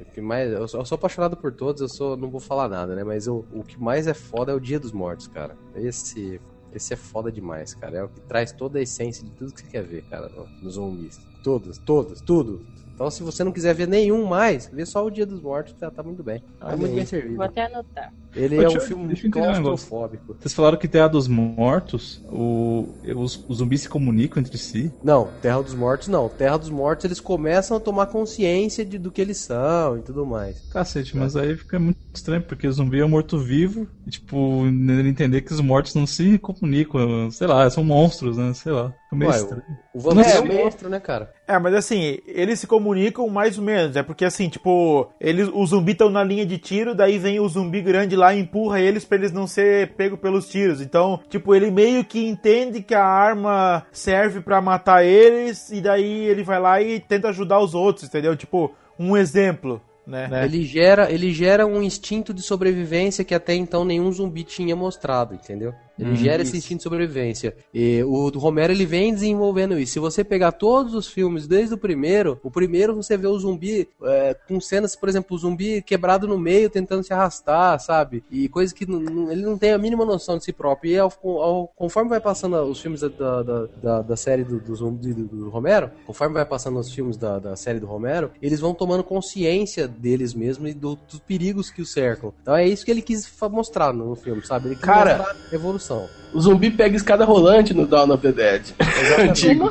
[0.01, 2.69] o que mais, eu sou, eu sou apaixonado por todos, eu sou, não vou falar
[2.69, 3.03] nada, né?
[3.03, 5.57] Mas o, o que mais é foda é o Dia dos Mortos, cara.
[5.75, 6.41] Esse,
[6.73, 7.99] esse é foda demais, cara.
[7.99, 10.49] É o que traz toda a essência de tudo que você quer ver, cara, no-
[10.61, 11.21] nos zumbis.
[11.43, 12.65] todas, todas, tudo.
[12.95, 15.91] Então, se você não quiser ver nenhum mais, vê só o Dia dos Mortos, tá,
[15.91, 16.41] tá muito bem.
[16.61, 17.37] Tá Olha muito bem servido.
[17.37, 18.13] Vou até anotar.
[18.35, 20.37] Ele Ô, é um eu- filme eu entender um claustrofóbico.
[20.41, 24.91] Vocês falaram que Terra dos Mortos, o, os, os zumbis se comunicam entre si.
[25.03, 26.29] Não, Terra dos Mortos não.
[26.29, 30.25] Terra dos Mortos eles começam a tomar consciência de, do que eles são e tudo
[30.25, 30.61] mais.
[30.73, 35.09] Cacete, mas aí fica muito estranho, porque o zumbi é um morto-vivo, e, tipo, ele
[35.09, 38.53] entender que os mortos não se comunicam, sei lá, são monstros, né?
[38.55, 38.91] Sei lá.
[39.05, 39.63] Fica meio Ué, estranho.
[39.95, 41.33] O vampiro é, É, um monstro, né, cara?
[41.47, 43.97] É, mas assim, eles se comunicam mais ou menos.
[43.97, 47.49] É porque assim, tipo, eles, os zumbis estão na linha de tiro, daí vem o
[47.49, 50.81] zumbi grande lá e empurra eles pra eles não ser pego pelos tiros.
[50.81, 56.27] Então, tipo, ele meio que entende que a arma serve pra matar eles, e daí
[56.27, 58.37] ele vai lá e tenta ajudar os outros, entendeu?
[58.37, 60.29] Tipo, um exemplo, né?
[60.45, 65.35] Ele gera, ele gera um instinto de sobrevivência que até então nenhum zumbi tinha mostrado,
[65.35, 65.73] entendeu?
[65.99, 66.59] Ele Hum, gera esse isso.
[66.59, 67.55] instinto de sobrevivência.
[67.73, 69.93] E o do Romero ele vem desenvolvendo isso.
[69.93, 73.89] Se você pegar todos os filmes desde o primeiro, o primeiro você vê o zumbi
[74.05, 78.25] é, com cenas, por exemplo, o zumbi quebrado no meio tentando se arrastar, sabe?
[78.31, 80.93] E coisas que ele não tem a mínima noção de si próprio.
[80.93, 83.09] E ao- ao- conforme vai passando os filmes da,
[83.43, 83.43] da,
[83.83, 87.39] da- da- série do, do zumbi do, do Romero, conforme vai passando os filmes da,
[87.39, 91.83] da série do Romero, eles vão tomando consciência deles mesmos e do- dos perigos que
[91.83, 92.33] os cercam.
[92.41, 94.69] Então é isso que ele quis mostrar no filme, sabe?
[94.69, 95.82] Ele quis Cara, mostrar a evolução.
[96.33, 98.63] O zumbi pega escada rolante no Dawn of the Dead.
[99.21, 99.71] Antigo.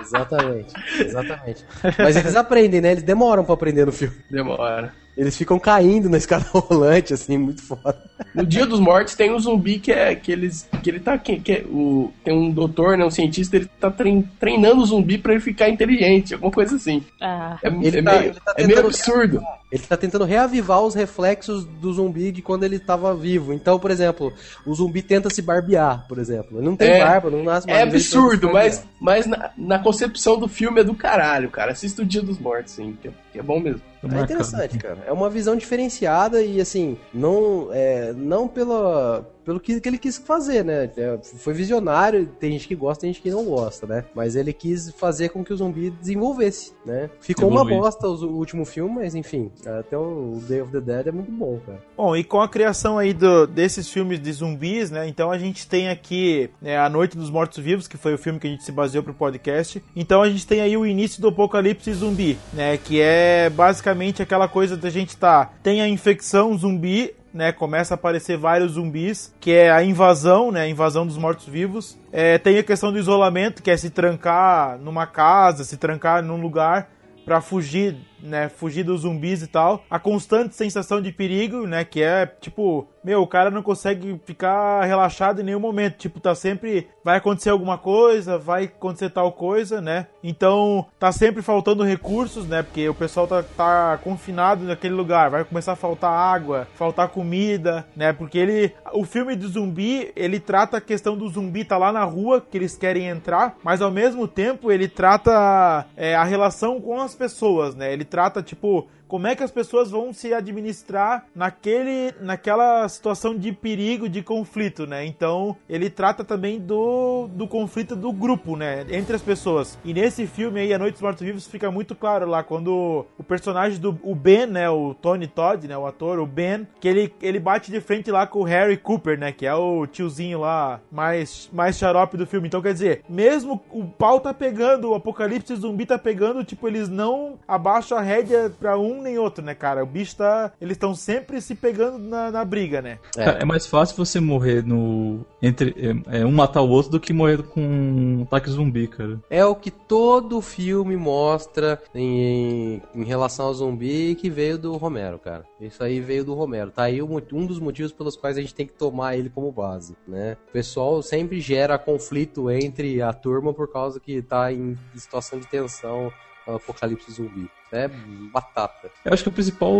[0.00, 1.64] Exatamente, exatamente.
[1.98, 2.92] Mas eles aprendem, né?
[2.92, 4.16] Eles demoram pra aprender no filme.
[4.30, 4.92] Demora.
[5.18, 7.98] Eles ficam caindo na escada rolante, assim, muito foda.
[8.32, 11.40] No Dia dos Mortos tem um zumbi que é que eles que ele tá que,
[11.40, 15.18] que é o tem um doutor, né, um cientista, ele tá trein- treinando o zumbi
[15.18, 17.02] pra ele ficar inteligente, alguma coisa assim.
[17.20, 19.42] Ah, É, Ele é tá- meio, ele tá é meio absurdo.
[19.72, 23.52] Ele tá tentando reavivar os reflexos do zumbi de quando ele tava vivo.
[23.52, 24.32] Então, por exemplo,
[24.64, 26.58] o zumbi tenta se barbear, por exemplo.
[26.58, 27.78] Ele não tem É, barba, não nasce mais.
[27.80, 31.72] É absurdo, mas, mas na, na concepção do filme é do caralho, cara.
[31.72, 33.82] Assista o Dia dos Mortos, sim, que é, que é bom mesmo.
[34.02, 34.98] É marcado interessante, cara.
[35.06, 40.18] É uma visão diferenciada e assim, não é, não pela pelo que, que ele quis
[40.18, 40.90] fazer, né?
[40.94, 44.04] É, foi visionário, tem gente que gosta, tem gente que não gosta, né?
[44.14, 47.08] Mas ele quis fazer com que o zumbi desenvolvesse, né?
[47.18, 51.06] Ficou uma bosta os- o último filme, mas enfim, até o Day of the Dead
[51.06, 51.82] é muito bom, cara.
[51.96, 55.08] Bom, e com a criação aí do- desses filmes de zumbis, né?
[55.08, 58.38] Então a gente tem aqui né, A Noite dos Mortos Vivos, que foi o filme
[58.38, 59.82] que a gente se baseou pro podcast.
[59.96, 62.76] Então a gente tem aí o início do apocalipse zumbi, né?
[62.76, 65.50] Que é basicamente aquela coisa da gente tá.
[65.62, 67.14] Tem a infecção zumbi.
[67.32, 71.98] Né, começa a aparecer vários zumbis, que é a invasão, né, a invasão dos mortos-vivos.
[72.10, 76.40] É, tem a questão do isolamento, que é se trancar numa casa, se trancar num
[76.40, 76.88] lugar
[77.26, 79.84] pra fugir, né, fugir dos zumbis e tal.
[79.90, 84.84] A constante sensação de perigo, né, que é tipo, meu, o cara não consegue ficar
[84.84, 89.80] relaxado em nenhum momento, tipo, tá sempre vai acontecer alguma coisa, vai acontecer tal coisa,
[89.80, 90.08] né?
[90.22, 92.62] Então, tá sempre faltando recursos, né?
[92.62, 97.86] Porque o pessoal tá, tá confinado naquele lugar, vai começar a faltar água, faltar comida,
[97.96, 98.12] né?
[98.12, 102.04] Porque ele o filme do zumbi, ele trata a questão do zumbi tá lá na
[102.04, 107.00] rua que eles querem entrar, mas ao mesmo tempo ele trata é, a relação com
[107.00, 107.92] as pessoas, né?
[107.92, 113.52] Ele trata tipo como é que as pessoas vão se administrar naquele, naquela situação de
[113.52, 115.04] perigo, de conflito, né?
[115.06, 118.86] Então, ele trata também do, do conflito do grupo, né?
[118.90, 119.78] Entre as pessoas.
[119.84, 123.24] E nesse filme aí, A Noite dos Mortos Vivos, fica muito claro lá, quando o
[123.24, 124.68] personagem do o Ben, né?
[124.68, 125.76] O Tony Todd, né?
[125.76, 129.18] O ator, o Ben, que ele, ele bate de frente lá com o Harry Cooper,
[129.18, 129.32] né?
[129.32, 132.46] Que é o tiozinho lá, mais, mais xarope do filme.
[132.46, 136.88] Então, quer dizer, mesmo o pau tá pegando, o apocalipse zumbi tá pegando, tipo, eles
[136.88, 139.82] não abaixam a rédea pra um nem outro, né, cara?
[139.82, 140.52] O bicho tá.
[140.60, 142.98] Eles estão sempre se pegando na, na briga, né?
[143.14, 145.24] Cara, É mais fácil você morrer no.
[145.42, 145.74] Entre.
[146.08, 149.20] É, é, um matar o outro do que morrer com um ataque zumbi, cara.
[149.30, 155.18] É o que todo filme mostra em, em relação ao zumbi que veio do Romero,
[155.18, 155.44] cara.
[155.60, 156.70] Isso aí veio do Romero.
[156.70, 159.50] Tá aí um, um dos motivos pelos quais a gente tem que tomar ele como
[159.52, 160.36] base, né?
[160.48, 165.46] O pessoal sempre gera conflito entre a turma por causa que tá em situação de
[165.46, 166.12] tensão
[166.56, 167.48] apocalipse zumbi.
[167.70, 167.88] É
[168.32, 168.90] batata.
[169.04, 169.74] Eu acho que o principal.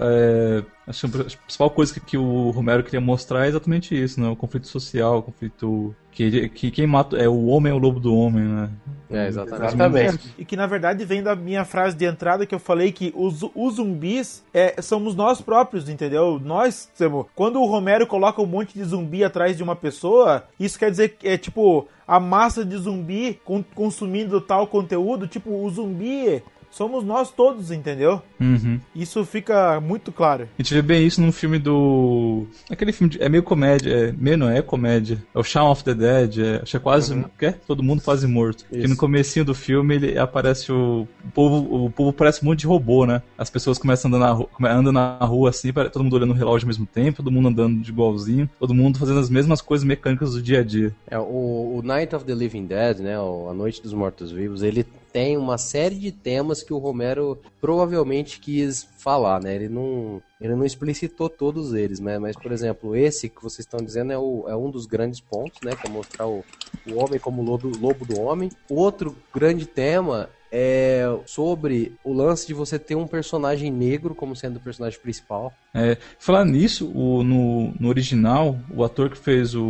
[0.00, 4.20] É, acho que a principal coisa que, que o Romero queria mostrar é exatamente isso,
[4.20, 4.28] né?
[4.28, 5.94] O conflito social, o conflito.
[6.12, 7.16] Que, que quem mata.
[7.16, 8.70] É o homem é o lobo do homem, né?
[9.10, 9.74] É, exatamente.
[9.74, 10.34] Exatamente.
[10.38, 13.42] E que na verdade vem da minha frase de entrada que eu falei que os,
[13.54, 16.40] os zumbis é, somos nós próprios, entendeu?
[16.42, 20.78] Nós, temos- quando o Romero coloca um monte de zumbi atrás de uma pessoa, isso
[20.78, 25.68] quer dizer que é tipo a massa de zumbi con- consumindo tal conteúdo, tipo o
[25.70, 26.42] zumbi
[26.76, 28.20] somos nós todos, entendeu?
[28.38, 28.78] Uhum.
[28.94, 30.48] Isso fica muito claro.
[30.58, 32.46] A gente vê bem isso num filme do.
[32.70, 33.22] Aquele filme de...
[33.22, 35.18] é meio comédia, é meio não é comédia.
[35.34, 36.56] É o Shaun of the Dead, é...
[36.56, 37.14] acho que é quase.
[37.14, 37.24] Uhum.
[37.38, 37.52] Que é?
[37.52, 38.66] Todo mundo quase morto.
[38.66, 38.88] Que Isso.
[38.88, 41.08] no comecinho do filme ele aparece o...
[41.24, 43.22] o povo, o povo parece um monte de robô, né?
[43.38, 46.66] As pessoas começam andando na rua, andam na rua assim, todo mundo olhando o relógio
[46.66, 50.32] ao mesmo tempo, todo mundo andando de igualzinho, todo mundo fazendo as mesmas coisas mecânicas
[50.32, 50.94] do dia a dia.
[51.06, 54.62] É, o, o Night of the Living Dead, né, o A Noite dos Mortos Vivos,
[54.62, 54.86] ele
[55.16, 59.54] tem uma série de temas que o Romero provavelmente quis falar, né?
[59.54, 62.18] Ele não, ele não explicitou todos eles, né?
[62.18, 65.62] Mas, por exemplo, esse que vocês estão dizendo é, o, é um dos grandes pontos,
[65.62, 65.74] né?
[65.74, 66.44] Que é mostrar o,
[66.86, 68.50] o homem como lobo, lobo do homem.
[68.68, 74.56] Outro grande tema é sobre o lance de você ter um personagem negro como sendo
[74.58, 75.50] o personagem principal.
[75.74, 79.64] É, falar nisso, o- no, no original, o ator que fez o,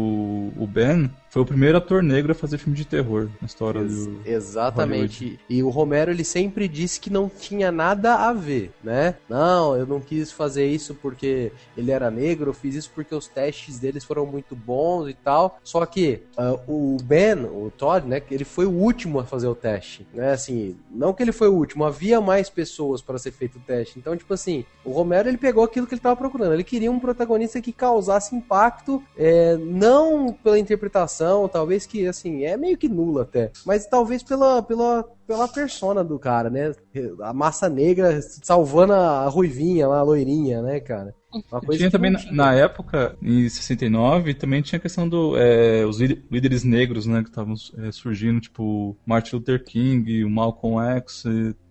[0.58, 4.06] o Ben foi o primeiro ator negro a fazer filme de terror na história Ex-
[4.06, 4.22] do.
[4.24, 5.38] exatamente.
[5.50, 9.16] E o Romero ele sempre disse que não tinha nada a ver, né?
[9.28, 13.28] Não, eu não quis fazer isso porque ele era negro, eu fiz isso porque os
[13.28, 15.60] testes deles foram muito bons e tal.
[15.62, 19.54] Só que ah, o Ben, o Todd, né, ele foi o último a fazer o
[19.54, 20.30] teste, né?
[20.30, 23.98] Assim, não que ele foi o último, havia mais pessoas para ser feito o teste.
[23.98, 26.54] Então, tipo assim, o Romero ele pegou aquilo que ele estava procurando.
[26.54, 32.56] Ele queria um protagonista que causasse impacto, é, não pela interpretação, talvez que assim é
[32.56, 36.72] meio que nula até, mas talvez pela pela pela persona do cara, né?
[37.20, 41.14] A massa negra salvando a ruivinha lá, a loirinha, né, cara?
[41.50, 45.82] Uma coisa Tinha também na, na época, em 69, também tinha a questão do é,
[46.30, 51.24] líderes negros, né, que estavam é, surgindo, tipo Martin Luther King, o Malcolm X,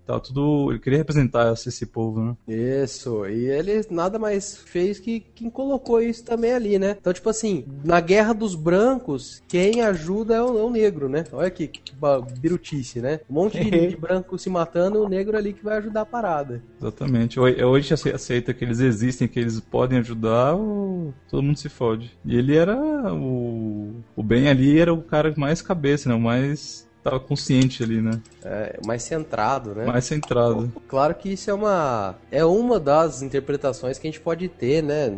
[0.06, 0.72] tal, tudo.
[0.72, 2.36] Ele queria representar esse, esse povo, né?
[2.48, 6.96] Isso, e ele nada mais fez que quem colocou isso também ali, né?
[7.00, 11.24] Então, tipo assim, na guerra dos brancos, quem ajuda é o, é o negro, né?
[11.32, 13.20] Olha que, que ba- birutice, né?
[13.30, 16.64] Um monte de, de branco se matando, o negro ali que vai ajudar a parada.
[16.80, 17.40] Exatamente.
[17.40, 21.44] Hoje hoje a gente ace- aceita que eles existem, que eles podem ajudar, ou todo
[21.44, 22.12] mundo se fode.
[22.24, 22.76] E ele era
[23.14, 24.04] o.
[24.16, 26.16] O Ben ali era o cara mais cabeça, né?
[26.16, 26.85] O mais.
[27.06, 28.20] Tava consciente ali, né?
[28.44, 29.86] É, mais centrado, né?
[29.86, 30.74] Mais centrado.
[30.88, 35.16] Claro que isso é uma é uma das interpretações que a gente pode ter, né?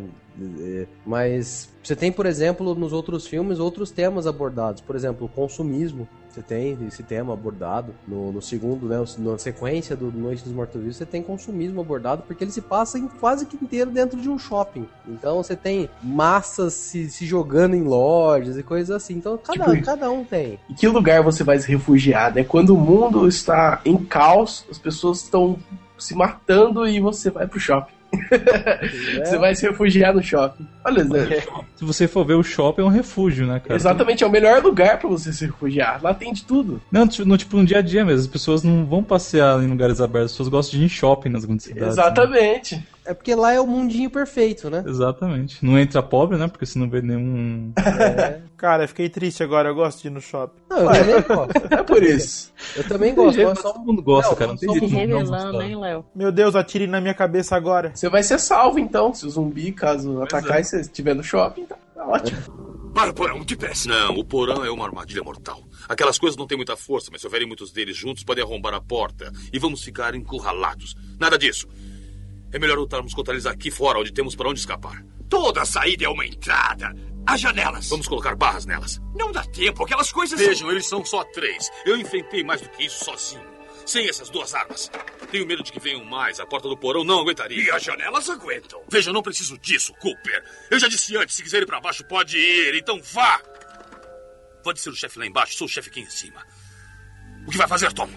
[0.60, 4.82] É, Mas você tem, por exemplo, nos outros filmes, outros temas abordados.
[4.82, 6.08] Por exemplo, o consumismo.
[6.30, 7.94] Você tem esse tema abordado.
[8.08, 9.04] No, no segundo, né?
[9.18, 13.08] Na sequência do Noite dos Mortos-Vivos, você tem consumismo abordado, porque ele se passa em
[13.08, 14.88] quase que inteiro dentro de um shopping.
[15.08, 19.16] Então você tem massas se, se jogando em lojas e coisas assim.
[19.16, 20.60] Então cada, Tipo, cada um tem.
[20.70, 22.44] Em que lugar você vai se refugiar, né?
[22.44, 25.58] Quando o mundo está em caos, as pessoas estão
[25.98, 27.97] se matando e você vai pro shopping.
[29.24, 30.68] Você vai se refugiar no shopping.
[30.86, 31.44] Olha, Zé,
[31.76, 33.76] Se você for ver o shopping é um refúgio, né, cara?
[33.76, 36.02] exatamente, é o melhor lugar pra você se refugiar.
[36.02, 36.82] Lá tem de tudo.
[36.92, 38.22] Não, tipo, no, tipo, no dia a dia mesmo.
[38.22, 41.30] As pessoas não vão passear em lugares abertos, as pessoas gostam de ir em shopping
[41.30, 41.98] nas grandes cidades.
[41.98, 42.04] né?
[43.08, 44.84] É porque lá é o mundinho perfeito, né?
[44.86, 45.64] Exatamente.
[45.66, 46.48] Não entra pobre, né?
[46.48, 47.72] Porque você não vê nenhum.
[48.58, 50.60] Cara, eu fiquei triste agora, eu gosto de ir no shopping.
[50.70, 51.74] Não, eu também gosto.
[51.74, 52.52] É por isso.
[52.76, 53.36] Eu também gosto.
[53.36, 54.52] jeito, só- todo mundo gosta, Não, cara.
[54.52, 56.06] Não tem jeito revelando, hein, Léo?
[56.16, 57.92] Meu Deus, atire na minha cabeça agora.
[57.96, 61.66] Você vai ser salvo então, se o zumbi, caso atacar e você estiver no shopping,
[61.66, 62.68] tá, tá ótimo.
[62.94, 63.86] Para, porão, de pés.
[63.86, 65.62] Não, o porão é uma armadilha mortal.
[65.88, 68.82] Aquelas coisas não têm muita força, mas se houverem muitos deles juntos, podem arrombar a
[68.82, 70.96] porta e vamos ficar encurralados.
[71.20, 71.68] Nada disso.
[72.52, 75.04] É melhor lutarmos contra eles aqui fora, onde temos para onde escapar.
[75.30, 76.94] Toda saída é uma entrada.
[77.26, 77.90] As janelas.
[77.90, 79.02] Vamos colocar barras nelas.
[79.14, 80.40] Não dá tempo, aquelas coisas.
[80.40, 81.70] Vejam, eles são só três.
[81.86, 83.44] Eu enfrentei mais do que isso sozinho.
[83.86, 84.90] Sem essas duas armas.
[85.30, 86.40] Tenho medo de que venham mais.
[86.40, 87.64] A porta do porão não aguentaria.
[87.64, 88.82] E as janelas aguentam.
[88.90, 90.44] Veja, eu não preciso disso, Cooper.
[90.72, 92.76] Eu já disse antes, se quiser ir pra baixo, pode ir.
[92.76, 93.42] Então vá.
[94.64, 96.46] Pode ser o chefe lá embaixo, sou o chefe aqui em cima.
[97.46, 98.10] O que vai fazer, Tom?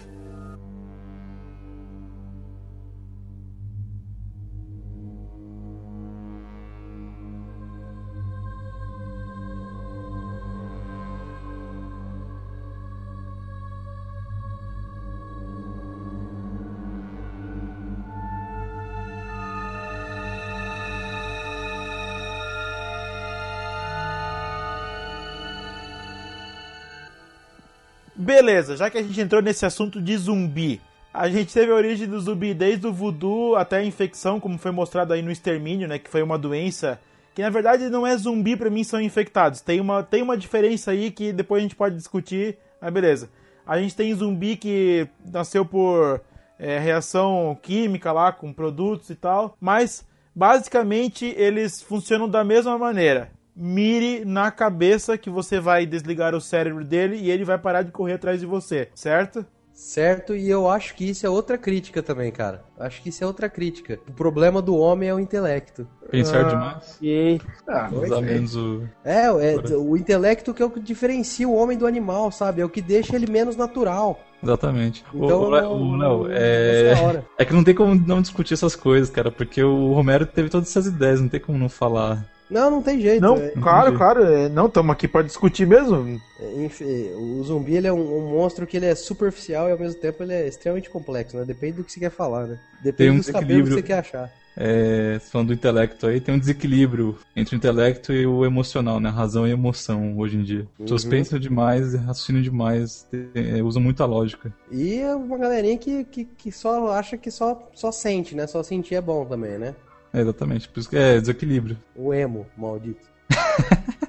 [28.41, 30.81] Beleza, já que a gente entrou nesse assunto de zumbi,
[31.13, 34.71] a gente teve a origem do zumbi desde o voodoo até a infecção, como foi
[34.71, 36.99] mostrado aí no extermínio, né, que foi uma doença
[37.35, 39.61] que na verdade não é zumbi, pra mim são infectados.
[39.61, 43.29] Tem uma, tem uma diferença aí que depois a gente pode discutir, mas beleza.
[43.63, 46.19] A gente tem zumbi que nasceu por
[46.57, 53.29] é, reação química lá com produtos e tal, mas basicamente eles funcionam da mesma maneira.
[53.55, 57.91] Mire na cabeça que você vai desligar o cérebro dele e ele vai parar de
[57.91, 59.45] correr atrás de você, certo?
[59.73, 62.63] Certo, e eu acho que isso é outra crítica também, cara.
[62.77, 63.99] Acho que isso é outra crítica.
[64.07, 65.87] O problema do homem é o intelecto.
[66.09, 66.97] Pensar Ah, demais.
[67.01, 68.83] E Ah, Mais ou menos o.
[69.03, 72.61] É, é o intelecto que é o que diferencia o homem do animal, sabe?
[72.61, 74.19] É o que deixa ele menos natural.
[74.43, 75.03] Exatamente.
[75.13, 76.93] O- Então, o, o não- é...
[77.01, 77.25] hora.
[77.39, 80.69] é que não tem como não discutir essas coisas, cara, porque o Romero teve todas
[80.69, 82.25] essas ideias, não tem como não falar.
[82.51, 83.21] Não, não tem jeito.
[83.21, 84.23] Não, é- claro, claro.
[84.25, 86.19] é, Não, estamos aqui para discutir mesmo.
[86.39, 89.79] é, enfim, o zumbi ele é um, um monstro que ele é superficial e ao
[89.79, 91.45] mesmo tempo ele é extremamente complexo, né?
[91.45, 92.59] Depende do que você quer falar, né?
[92.83, 94.31] Depende um dos cabelos que você quer achar.
[94.57, 99.09] É, falando do intelecto aí, tem um desequilíbrio entre o intelecto e o emocional, né?
[99.09, 100.67] Razão e emoção hoje em dia.
[100.73, 101.09] As pessoas Uhum.
[101.09, 104.53] pensam demais, raciocinam demais, tem- é, usam muita lógica.
[104.69, 108.45] E é uma galerinha que, que, que só acha que só, só sente, né?
[108.45, 109.73] Só sentir é bom também, né?
[110.13, 111.77] É, exatamente, por isso que é desequilíbrio.
[111.95, 113.05] O emo, maldito.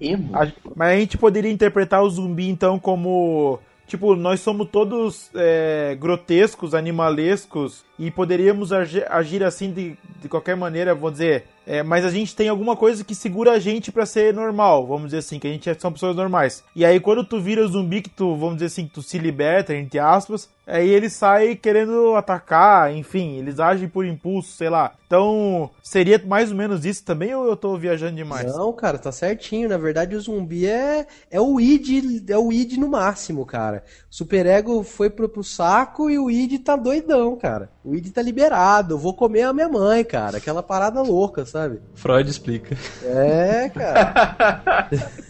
[0.00, 0.34] emo.
[0.36, 3.58] A- Mas a gente poderia interpretar o zumbi então como.
[3.86, 10.56] Tipo, nós somos todos é, grotescos, animalescos, e poderíamos agi- agir assim de, de qualquer
[10.56, 11.44] maneira, vou dizer.
[11.66, 15.06] É, mas a gente tem alguma coisa que segura a gente pra ser normal, vamos
[15.06, 16.62] dizer assim, que a gente é- são pessoas normais.
[16.74, 19.98] E aí quando tu vira zumbi, que tu, vamos dizer assim, tu se liberta, entre
[19.98, 24.92] aspas, aí ele sai querendo atacar, enfim, eles agem por impulso, sei lá.
[25.06, 28.52] Então, seria mais ou menos isso também, ou eu tô viajando demais?
[28.52, 29.68] Não, cara, tá certinho.
[29.68, 33.84] Na verdade, o zumbi é, é o id, é o id no máximo, cara.
[34.10, 37.70] O superego foi pro, pro saco e o id tá doidão, cara.
[37.84, 38.94] O id tá liberado.
[38.94, 40.38] Eu vou comer a minha mãe, cara.
[40.38, 41.78] Aquela parada louca, sabe?
[41.94, 42.76] Freud explica.
[43.04, 44.88] É, cara.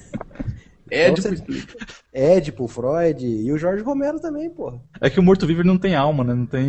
[0.90, 1.76] É, Então tipo, explica.
[2.12, 4.80] Édipo, Freud e o Jorge Romero também, porra.
[5.00, 6.34] É que o morto-vivo não tem alma, né?
[6.34, 6.64] Não tem.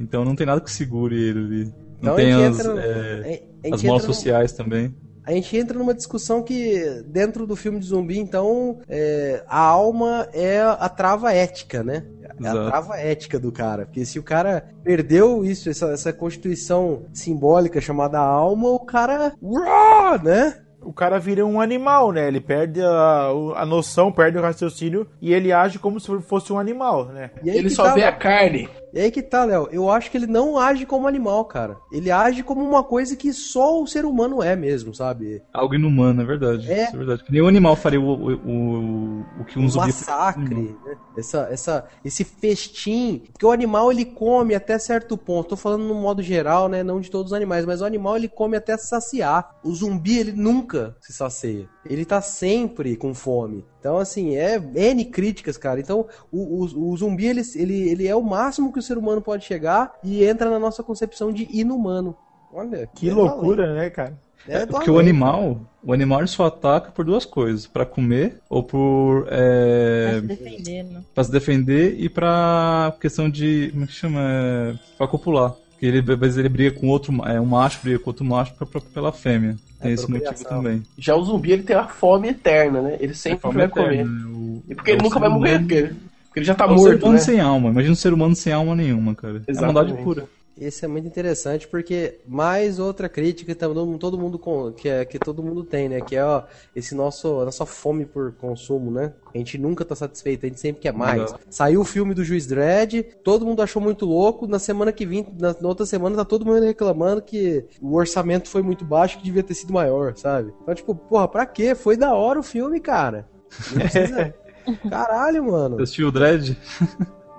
[0.00, 1.64] Então não tem nada que segure ele ali.
[2.00, 3.42] Não Então tem as, no- é,
[3.72, 4.94] as molas entra no- sociais também.
[5.26, 10.28] A gente entra numa discussão que, dentro do filme de zumbi, então, é, a alma
[10.32, 12.04] é a trava ética, né?
[12.42, 13.86] É a trava ética do cara.
[13.86, 19.32] Porque se o cara perdeu isso, essa, essa constituição simbólica chamada alma, o cara.
[19.42, 20.60] Uá, né?
[20.84, 22.28] o cara vira um animal, né?
[22.28, 26.58] Ele perde a, a noção, perde o raciocínio e ele age como se fosse um
[26.58, 27.30] animal, né?
[27.42, 28.68] E Ele só tá, vê a carne.
[28.94, 29.68] E aí que tá, Léo.
[29.72, 31.76] Eu acho que ele não age como animal, cara.
[31.90, 35.42] Ele age como uma coisa que só o ser humano é mesmo, sabe?
[35.52, 36.70] Algo inumano, é verdade.
[36.70, 36.84] É.
[36.84, 37.24] É verdade.
[37.24, 40.96] Que nenhum animal faria o, o, o, o que um um zumbi massacre, né?
[41.18, 45.48] essa, essa, esse festim, porque o animal ele come até certo ponto.
[45.48, 46.84] Tô falando no modo geral, né?
[46.84, 49.56] Não de todos os animais, mas o animal ele come até saciar.
[49.64, 51.68] O zumbi ele nunca se sacia.
[51.88, 53.64] Ele tá sempre com fome.
[53.80, 55.80] Então, assim, é N críticas, cara.
[55.80, 59.20] Então, o, o, o zumbi, ele, ele, ele é o máximo que o ser humano
[59.20, 62.16] pode chegar e entra na nossa concepção de inumano.
[62.52, 64.08] Olha, Que é loucura, né, cara?
[64.08, 64.24] além.
[64.46, 65.08] É do Porque o além.
[65.08, 70.26] animal, o animal só ataca por duas coisas, Pra comer ou por é, Pra se
[70.26, 71.02] defender, né?
[71.14, 75.54] pra se defender e pra questão de como é que chama, é, para copular.
[75.74, 78.54] Porque ele, às vezes ele briga com outro, é, um macho briga com outro macho
[78.54, 79.56] pra, pra- pela fêmea.
[79.80, 80.82] Tem É esse motivo também.
[80.96, 82.96] Já o zumbi, ele tem a fome eterna, né?
[83.00, 84.04] Ele sempre Fome vai eterna, comer.
[84.04, 84.26] né?
[84.26, 86.64] O- E porque ele é nunca ser vai morrer, porque ele, porque ele já tá
[86.64, 87.20] é o ser morto, humano né?
[87.20, 87.70] sem alma.
[87.70, 89.42] Imagina um ser humano sem alma nenhuma, cara.
[89.46, 89.74] É Exatamente.
[89.74, 90.24] maldade pura.
[90.58, 94.40] Esse é muito interessante porque mais outra crítica que todo, mundo
[94.76, 96.00] que, é, que todo mundo tem, né?
[96.00, 96.44] Que é ó,
[96.76, 99.12] esse nosso a nossa fome por consumo, né?
[99.34, 101.22] A gente nunca tá satisfeito, a gente sempre quer mais.
[101.22, 101.40] Exato.
[101.50, 104.46] Saiu o filme do Juiz Dredd, todo mundo achou muito louco.
[104.46, 108.48] Na semana que vem, na, na outra semana, tá todo mundo reclamando que o orçamento
[108.48, 110.54] foi muito baixo, que devia ter sido maior, sabe?
[110.62, 111.74] Então, tipo, porra, pra quê?
[111.74, 113.28] Foi da hora o filme, cara.
[113.72, 114.34] Não precisa...
[114.88, 115.76] Caralho, mano.
[115.76, 116.56] Você assistiu o Dredd?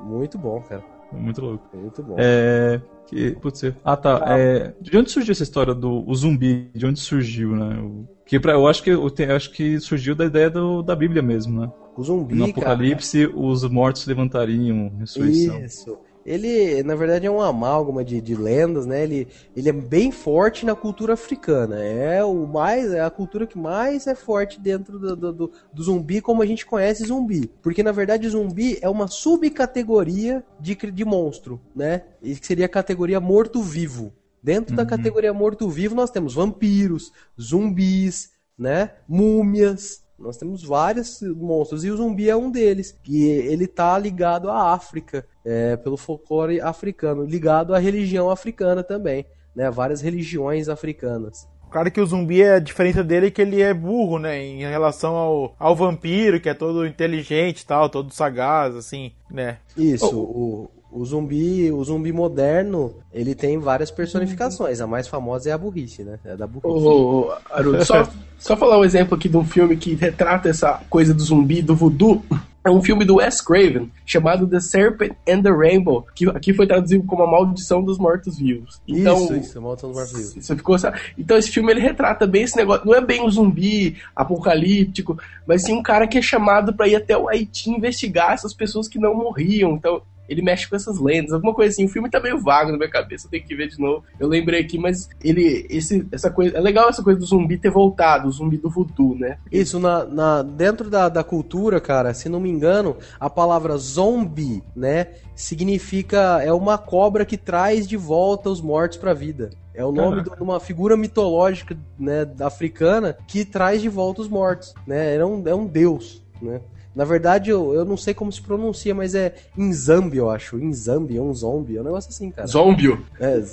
[0.04, 0.84] Muito bom, cara.
[1.12, 1.66] Muito louco.
[1.76, 2.16] Muito bom.
[2.20, 2.80] É.
[3.08, 4.24] Que, putz, eu- ah tá.
[4.28, 6.70] É, de onde surgiu essa história do zumbi?
[6.74, 7.80] De onde surgiu, né?
[7.80, 10.82] O, que pra, eu acho que eu, te- eu acho que surgiu da ideia do,
[10.82, 11.72] da Bíblia mesmo, né?
[11.96, 12.72] O zumbi, No cara.
[12.72, 15.64] Apocalipse, os mortos se levantariam, ressurreição.
[15.64, 15.98] Isso.
[16.26, 19.04] Ele, na verdade, é um amálgama de, de lendas, né?
[19.04, 21.84] Ele, ele é bem forte na cultura africana.
[21.84, 25.84] É o mais, é a cultura que mais é forte dentro do, do, do- do
[25.84, 27.48] zumbi, como a gente conhece zumbi.
[27.62, 32.02] Porque, na verdade, zumbi é uma subcategoria de, de monstro, né?
[32.24, 34.12] E que seria a categoria morto-vivo.
[34.42, 38.92] Dentro da categoria morto-vivo, nós temos vampiros, zumbis, né?
[39.08, 40.05] Múmias.
[40.18, 42.98] Nós temos vários monstros e o zumbi é um deles.
[43.08, 49.26] E ele tá ligado à África, é, pelo folclore africano, ligado à religião africana também,
[49.56, 49.70] né?
[49.70, 51.48] Várias religiões africanas.
[51.70, 54.42] Claro que o zumbi, a diferença dele é que ele é burro, né?
[54.42, 59.58] Em relação ao, ao vampiro, que é todo inteligente e tal, todo sagaz, assim, né?
[59.76, 64.80] Isso, o, o zumbi, o zumbi moderno, ele tem várias personificações.
[64.80, 66.18] A mais famosa é a burrice, né?
[66.24, 66.88] É da burrice.
[66.88, 68.08] Ô, Haroldo, só,
[68.40, 71.76] só falar um exemplo aqui de um filme que retrata essa coisa do zumbi, do
[71.76, 72.24] voodoo.
[72.64, 76.66] é um filme do Wes Craven chamado The Serpent and the Rainbow, que aqui foi
[76.66, 78.82] traduzido como A Maldição dos Mortos-Vivos.
[78.88, 80.46] Então, isso, isso, a maldição dos mortos-vivos.
[80.46, 81.00] Você ficou, sabe?
[81.18, 82.86] Então esse filme ele retrata bem esse negócio.
[82.86, 86.96] Não é bem um zumbi apocalíptico, mas sim um cara que é chamado para ir
[86.96, 89.74] até o Haiti investigar essas pessoas que não morriam.
[89.74, 91.86] Então ele mexe com essas lendas, alguma coisa assim.
[91.86, 94.04] O filme tá meio vago na minha cabeça, eu tenho que ver de novo.
[94.20, 97.70] Eu lembrei aqui, mas ele, esse, essa coisa, é legal essa coisa do zumbi ter
[97.70, 99.38] voltado, o zumbi do voodoo, né?
[99.52, 104.64] Isso, na, na- dentro da, da cultura, cara, se não me engano, a palavra zombie,
[104.76, 109.50] né, significa, é uma cobra que traz de volta os mortos pra vida.
[109.74, 114.74] É o nome de uma figura mitológica, né, africana que traz de volta os mortos,
[114.88, 116.62] né, é um, é um deus, né.
[116.96, 120.58] Na verdade, eu, eu não sei como se pronuncia, mas é Inzambi, eu acho.
[120.58, 122.48] Inzambi, é um zombie, é um negócio assim, cara.
[122.48, 123.06] Zombio.
[123.20, 123.44] É,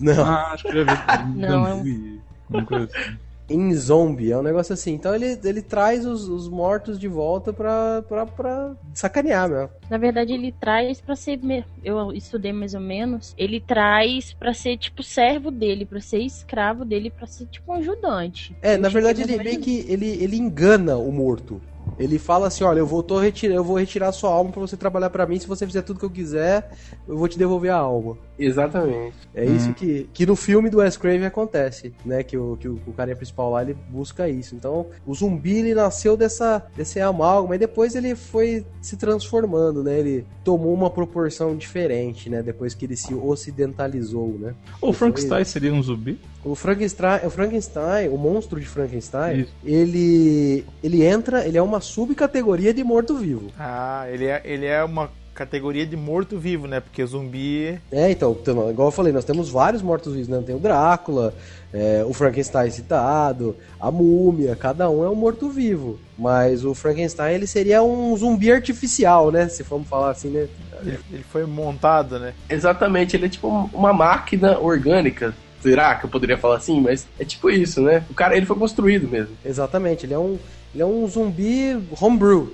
[0.00, 0.24] não.
[0.24, 1.34] Ah, acho que eu já vi.
[1.38, 3.16] Não, é coisa assim.
[3.50, 4.94] em zombie, é um negócio assim.
[4.94, 9.70] Então ele, ele traz os, os mortos de volta pra, pra, pra sacanear, meu.
[9.88, 11.38] Na verdade, ele traz pra ser.
[11.84, 13.34] Eu estudei mais ou menos.
[13.38, 17.76] Ele traz pra ser, tipo, servo dele, pra ser escravo dele, pra ser, tipo, um
[17.76, 18.56] ajudante.
[18.60, 21.60] É, Eu na verdade ele meio que ele, ele engana o morto.
[21.98, 24.76] Ele fala assim, olha, eu vou, tô retirar, eu vou retirar sua alma pra você
[24.76, 25.38] trabalhar pra mim.
[25.38, 26.70] Se você fizer tudo que eu quiser,
[27.06, 28.16] eu vou te devolver a alma.
[28.38, 29.16] Exatamente.
[29.34, 32.22] É isso que, que no filme do Wes Craven acontece, né?
[32.22, 34.54] Que o, que o, o cara principal lá, ele busca isso.
[34.54, 39.98] Então, o zumbi, ele nasceu dessa, desse amálgama, e depois ele foi se transformando, né?
[39.98, 42.42] Ele tomou uma proporção diferente, né?
[42.42, 44.54] Depois que ele se ocidentalizou, né?
[44.80, 46.18] O Frankenstein seria um zumbi?
[46.44, 49.52] O Frankenstein, o Frankenstein, o monstro de Frankenstein, Isso.
[49.64, 53.50] ele ele entra, ele é uma subcategoria de morto-vivo.
[53.58, 56.80] Ah, ele é, ele é uma categoria de morto-vivo, né?
[56.80, 57.78] Porque zumbi.
[57.92, 58.36] É, então,
[58.70, 60.42] igual eu falei, nós temos vários mortos-vivos, né?
[60.44, 61.32] Tem o Drácula,
[61.72, 65.98] é, o Frankenstein citado, a múmia, cada um é um morto-vivo.
[66.18, 69.48] Mas o Frankenstein, ele seria um zumbi artificial, né?
[69.48, 70.48] Se formos falar assim, né?
[70.82, 72.34] Ele, ele foi montado, né?
[72.50, 75.32] Exatamente, ele é tipo um- uma máquina orgânica.
[75.60, 76.80] Será que eu poderia falar assim?
[76.80, 78.04] Mas é tipo isso, né?
[78.10, 79.36] O cara, ele foi construído mesmo.
[79.44, 80.36] Exatamente, ele é um,
[80.74, 82.52] ele é um zumbi homebrew.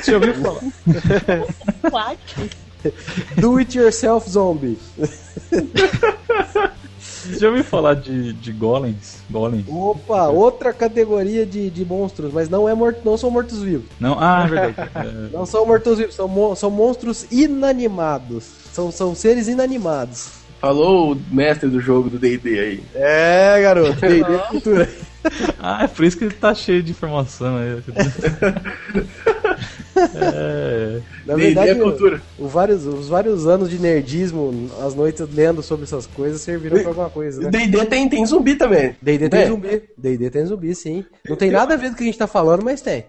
[0.00, 0.34] Você já ouviu
[1.90, 2.16] falar?
[3.36, 4.78] Do it yourself zombie.
[6.98, 9.18] Você já ouviu falar de, de golems?
[9.30, 9.66] Golems?
[9.68, 13.86] Opa, outra categoria de, de monstros, mas não é morto, não são mortos-vivos.
[14.00, 14.16] Não?
[14.18, 14.90] Ah, é verdade.
[14.94, 18.46] É, Não são mortos-vivos, são, são monstros inanimados.
[18.72, 20.28] São, são seres inanimados.
[20.60, 22.82] Falou o mestre do jogo do D&D aí.
[22.94, 24.88] É, garoto, D&D é cultura.
[25.58, 27.82] Ah, é por isso que ele tá cheio de informação aí.
[30.14, 31.00] É.
[31.26, 32.22] Na D&D verdade, é cultura.
[32.38, 36.78] o- o vários, os vários anos de nerdismo, as noites lendo sobre essas coisas, serviram
[36.78, 37.50] pra alguma coisa, né?
[37.50, 38.94] D&D tem, tem zumbi também.
[39.02, 39.46] D&D tem É.
[39.48, 39.82] zumbi.
[39.98, 41.04] D&D tem zumbi, sim.
[41.28, 43.04] Não tem nada a ver com o que a gente tá falando, mas tem.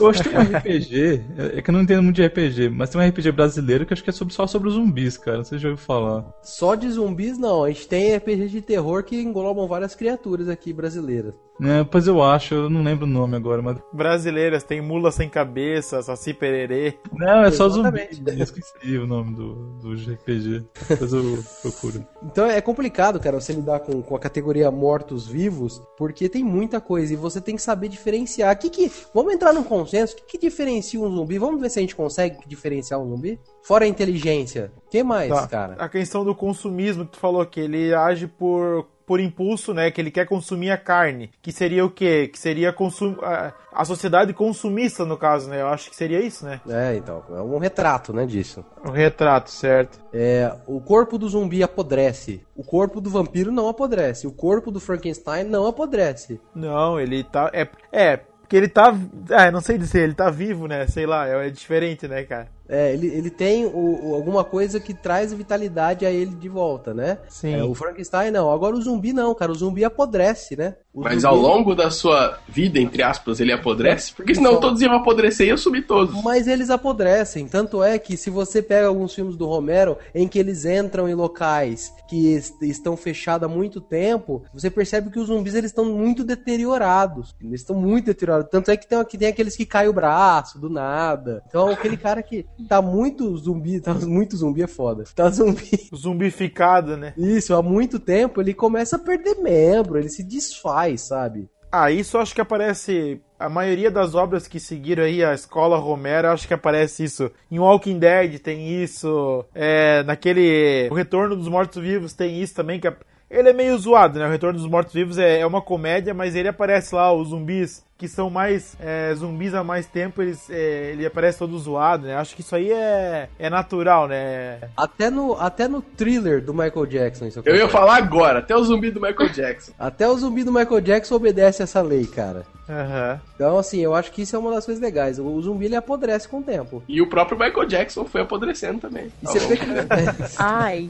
[0.00, 2.70] Eu acho que tem um RPG, é é que eu não entendo muito de RPG,
[2.70, 5.16] mas tem um RPG brasileiro que eu acho que é sobre, só sobre os zumbis,
[5.16, 5.38] cara.
[5.38, 6.24] Não sei se já ouviu falar.
[6.42, 7.64] Só de zumbis, não.
[7.64, 11.34] A gente tem RPG de terror que englobam várias criaturas aqui brasileiras.
[11.62, 13.76] É, pois eu acho, eu não lembro o nome agora, mas.
[13.92, 16.98] Brasileiras, tem mula sem cabeça, saci pererê.
[17.12, 18.00] Não, é só zumbi.
[18.10, 18.38] Exatamente.
[18.38, 20.64] Eu esqueci o nome do, do RPG.
[20.88, 22.06] Depois eu procuro.
[22.22, 27.12] Então é complicado, cara, você lidar com, com a categoria mortos-vivos, porque tem muita coisa
[27.12, 28.58] e você tem que saber diferenciar.
[28.58, 30.14] Que que, vamos entrar num consenso?
[30.14, 31.38] O que, que diferencia um zumbi?
[31.38, 33.38] Vamos ver se a gente consegue diferenciar um zumbi?
[33.62, 34.70] Fora a inteligência.
[34.86, 35.46] O que mais, Tá.
[35.46, 35.74] cara?
[35.78, 39.90] A questão do consumismo que tu falou, que ele age por, por impulso, né?
[39.90, 41.30] Que ele quer consumir a carne.
[41.42, 42.28] Que seria o quê?
[42.28, 43.16] Que seria consum...
[43.20, 45.60] a, sociedade consumista, no caso, né?
[45.60, 46.60] Eu acho que seria isso, né?
[46.68, 48.64] É, então, é um retrato, né, disso.
[48.84, 50.00] O retrato, certo.
[50.12, 52.44] É, o corpo do zumbi apodrece.
[52.56, 54.26] O corpo do vampiro não apodrece.
[54.26, 56.40] O corpo do Frankenstein não apodrece.
[56.54, 57.50] Não, ele tá.
[57.52, 58.20] É, é
[58.50, 58.92] porque ele tá.
[59.30, 60.84] É, não sei dizer, ele tá vivo, né?
[60.88, 62.48] Sei lá, é, é diferente, né, cara?
[62.72, 66.94] É, ele, ele tem o- o- alguma coisa que traz vitalidade a ele de volta,
[66.94, 67.18] né?
[67.28, 67.54] Sim.
[67.54, 68.50] É, o Frankenstein não.
[68.50, 69.50] Agora o zumbi não, cara.
[69.50, 70.76] O zumbi apodrece, né?
[70.94, 74.12] O Mas zumbi- ao longo da sua vida, entre aspas, ele apodrece?
[74.14, 76.22] Porque senão Só- todos iam apodrecer e eu sumi todos.
[76.22, 77.46] Mas eles apodrecem.
[77.48, 81.14] Tanto é que se você pega alguns filmes do Romero em que eles entram em
[81.14, 85.84] locais que est- estão fechados há muito tempo, você percebe que os zumbis eles estão
[85.84, 87.34] muito deteriorados.
[87.42, 88.50] Eles estão muito deteriorados.
[88.50, 91.42] Tanto é que tem, que tem aqueles que caem o braço do nada.
[91.48, 95.04] Então aquele cara que tá muito zumbi, tá muito zumbi é foda.
[95.14, 95.88] Tá zumbi.
[95.94, 97.14] Zumbificado, né?
[97.16, 101.48] Isso, há muito tempo ele começa a perder membro, ele se desfaz, sabe?
[101.72, 103.20] Ah, isso acho que aparece.
[103.38, 107.30] A maioria das obras que seguiram aí a escola Romero, acho que aparece isso.
[107.50, 109.44] Em Walking Dead tem isso.
[109.54, 110.88] É, naquele.
[110.90, 112.96] O Retorno dos Mortos-Vivos tem isso também, que é-
[113.30, 114.26] ele é meio zoado, né?
[114.26, 118.08] O Retorno dos Mortos-Vivos é, é uma comédia, mas ele aparece lá, os zumbis que
[118.08, 122.16] são mais é, zumbis há mais tempo, eles, é, ele aparece todo zoado, né?
[122.16, 124.58] Acho que isso aí é, é natural, né?
[124.74, 128.64] Até no, até no thriller do Michael Jackson isso Eu ia falar agora, até o
[128.64, 129.72] zumbi do Michael Jackson.
[129.78, 132.46] Até o zumbi do Michael Jackson obedece essa lei, cara.
[132.70, 133.20] Aham.
[133.34, 135.18] Então, assim, eu acho que isso é uma das coisas legais.
[135.18, 136.82] O, zumbi ele apodrece com o tempo.
[136.88, 139.10] E o próprio Michael Jackson foi apodrecendo também.
[139.20, 139.66] E você vê que...
[140.38, 140.88] Ai,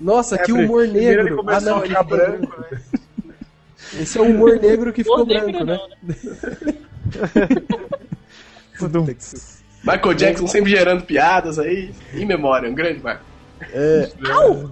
[0.00, 1.34] Nossa, É, que humor primeiro ele negro.
[1.34, 2.80] Ah, começou não, a ficar branco, né?
[4.00, 5.78] Esse é o humor negro que ficou branco, né?
[8.78, 9.06] Tudum.
[9.84, 11.90] Michael Jackson sempre gerando piadas aí.
[12.14, 13.24] Em memória, um grande marco.
[13.72, 14.08] É.
[14.48, 14.70] O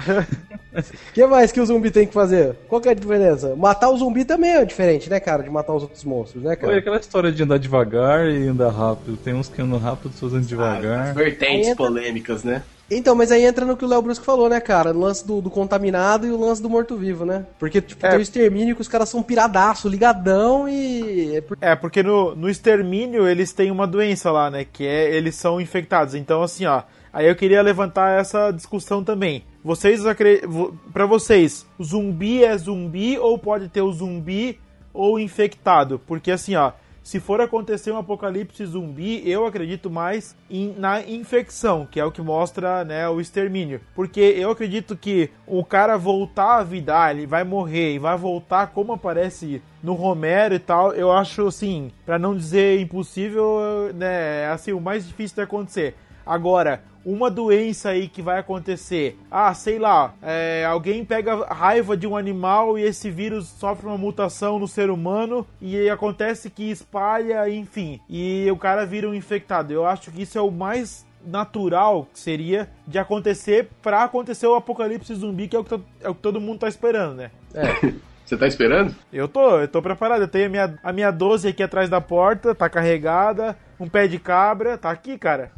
[1.12, 2.54] que mais que o zumbi tem que fazer?
[2.68, 3.54] Qual que é a diferença?
[3.56, 5.42] Matar o zumbi também é diferente, né, cara?
[5.42, 6.78] De matar os outros monstros, né, Foi cara?
[6.78, 9.16] aquela história de andar devagar e andar rápido.
[9.18, 11.14] Tem uns que andam rápido, outros andam devagar.
[11.14, 12.62] Vertentes Aí entra- polêmicas, né?
[12.90, 14.90] Então, mas aí entra no que o Léo Brusco falou, né, cara?
[14.92, 17.46] O lance do, do contaminado e o lance do morto-vivo, né?
[17.58, 18.10] Porque, tipo, É.
[18.10, 21.36] tem o extermínio que os caras são piradaço, ligadão e.
[21.36, 24.64] é por- É, porque no, no extermínio eles têm uma doença lá, né?
[24.70, 26.14] Que é eles são infectados.
[26.14, 26.82] Então, assim, ó.
[27.12, 29.44] Aí eu queria levantar essa discussão também.
[29.64, 30.72] Vocês acreditam.
[30.92, 34.58] Pra vocês, zumbi é zumbi ou pode ter o zumbi
[34.94, 36.00] ou infectado?
[36.06, 36.72] Porque assim, ó.
[37.02, 42.12] Se for acontecer um apocalipse zumbi, eu acredito mais em- na infecção, que é o
[42.12, 43.80] que mostra né, o extermínio.
[43.94, 48.68] Porque eu acredito que o cara voltar à vida, ele vai morrer e vai voltar
[48.68, 54.72] como aparece no Romero e tal, eu acho assim, pra não dizer impossível, né, assim,
[54.72, 55.96] o mais difícil de acontecer.
[56.24, 62.06] Agora, uma doença aí que vai acontecer, ah, sei lá, é, alguém pega raiva de
[62.06, 67.48] um animal e esse vírus sofre uma mutação no ser humano e acontece que espalha,
[67.48, 69.72] enfim, e o cara vira um infectado.
[69.72, 74.54] Eu acho que isso é o mais natural que seria de acontecer pra acontecer o
[74.54, 77.30] apocalipse zumbi, que é o que, é o que todo mundo tá esperando, né?
[77.54, 77.92] É.
[78.30, 78.94] Você tá esperando?
[79.12, 80.20] Eu tô, eu tô preparado.
[80.20, 83.56] Eu tenho a minha, a minha 12 aqui atrás da porta, tá carregada.
[83.80, 85.50] Um pé de cabra, tá aqui, cara.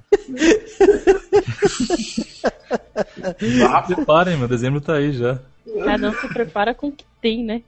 [3.86, 5.40] Preparem, meu dezembro tá aí já.
[5.84, 7.62] cada um se prepara com o que tem, né?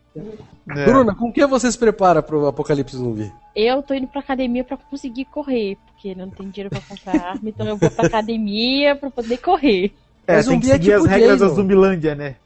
[0.68, 0.84] É.
[0.84, 3.32] Bruna, com que você se prepara pro apocalipse zumbi?
[3.54, 7.48] Eu tô indo pra academia pra conseguir correr, porque não tem dinheiro pra comprar arma,
[7.48, 9.92] então eu vou pra academia pra poder correr.
[10.26, 11.56] É, Mas tem que zumbi é seguir tipo as regras da Jason.
[11.56, 12.36] Zumbilândia, né?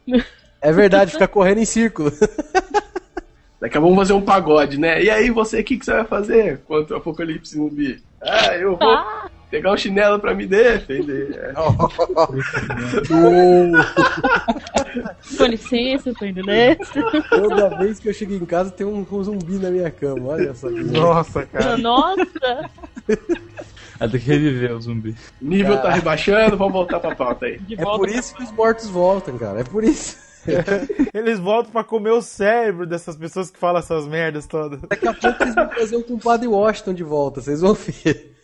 [0.60, 2.10] É verdade, ficar correndo em círculo.
[3.60, 5.02] Daqui a pouco vamos fazer um pagode, né?
[5.02, 8.00] E aí, você, o que, que você vai fazer contra o apocalipse zumbi?
[8.20, 11.52] Ah, eu vou Ah, pegar um chinelo pra me defender.
[15.36, 17.02] Com licença, tô indo nessa.
[17.28, 20.54] Toda vez que eu chego em casa tem um, um zumbi na minha cama, olha
[20.54, 20.68] só.
[20.68, 21.76] que Nossa, cara.
[21.76, 22.70] Nossa,
[24.00, 25.16] Aí tem que reviver o zumbi.
[25.42, 27.58] Nível tá rebaixando, vamos voltar pra pauta aí.
[27.58, 29.60] de É por isso que os mortos voltam, cara.
[29.60, 30.27] É por isso.
[31.14, 34.80] Eles voltam pra comer o cérebro dessas pessoas que falam essas merdas todas.
[34.82, 38.34] Daqui a pouco eles vão trazer o compadre Washington de volta, vocês vão ver.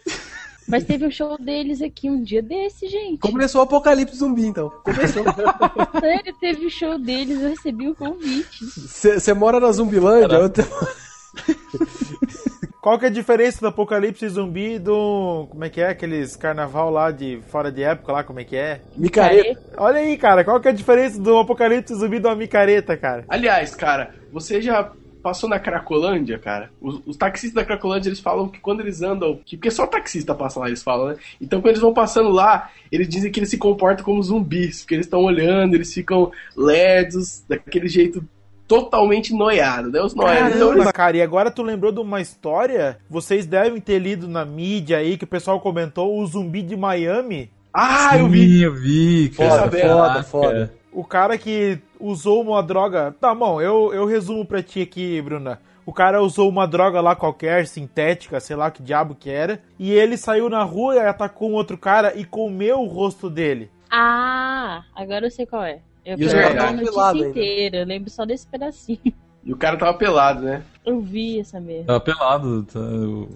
[0.66, 3.18] Mas teve um show deles aqui um dia desse, gente.
[3.18, 4.70] Começou o apocalipse zumbi, então.
[4.82, 5.22] Começou.
[6.00, 8.64] Sério, teve o show deles, eu recebi o convite.
[8.64, 10.36] Você mora na Zumbilândia?
[10.36, 10.62] Eu te-
[12.84, 15.46] Qual que é a diferença do apocalipse zumbi e do.
[15.48, 15.88] Como é que é?
[15.88, 18.82] Aqueles carnaval lá de fora de época lá, como é que é?
[18.94, 19.58] Micareta.
[19.78, 23.24] Olha aí, cara, qual que é a diferença do apocalipse zumbi de uma micareta, cara?
[23.26, 26.68] Aliás, cara, você já passou na Cracolândia, cara?
[26.78, 29.40] Os, os taxistas da Cracolândia, eles falam que quando eles andam...
[29.46, 31.16] Que, porque só taxista passa lá, eles falam, né?
[31.40, 34.82] Então, quando eles vão passando lá, eles dizem que eles se comportam como zumbis.
[34.82, 38.22] Porque eles estão olhando, eles ficam lerdos, daquele jeito
[38.66, 40.00] totalmente noiado, né?
[40.00, 40.56] Os noiados...
[40.56, 42.98] Então, Caramba, cara, e agora tu lembrou de uma história?
[43.08, 47.50] Vocês devem ter lido na mídia aí que o pessoal comentou o zumbi de Miami.
[47.72, 48.48] Ah, eu vi!
[48.48, 49.62] Sim, eu vi, cara.
[49.62, 50.72] Foda, foda, foda.
[50.92, 53.14] O cara que usou uma droga.
[53.20, 55.60] Tá bom, eu, eu resumo pra ti aqui, Bruna.
[55.86, 59.60] O cara usou uma droga lá qualquer, sintética, sei lá que diabo que era.
[59.78, 63.70] E ele saiu na rua e atacou um outro cara e comeu o rosto dele.
[63.90, 65.80] Ah, agora eu sei qual é.
[66.04, 67.28] Eu E os vi a ainda.
[67.28, 68.98] inteira, eu lembro só desse pedacinho.
[69.46, 70.62] E o cara tava pelado, né?
[70.86, 71.84] Eu vi essa merda.
[71.84, 72.62] Tava pelado.
[72.62, 73.28] Tá, o-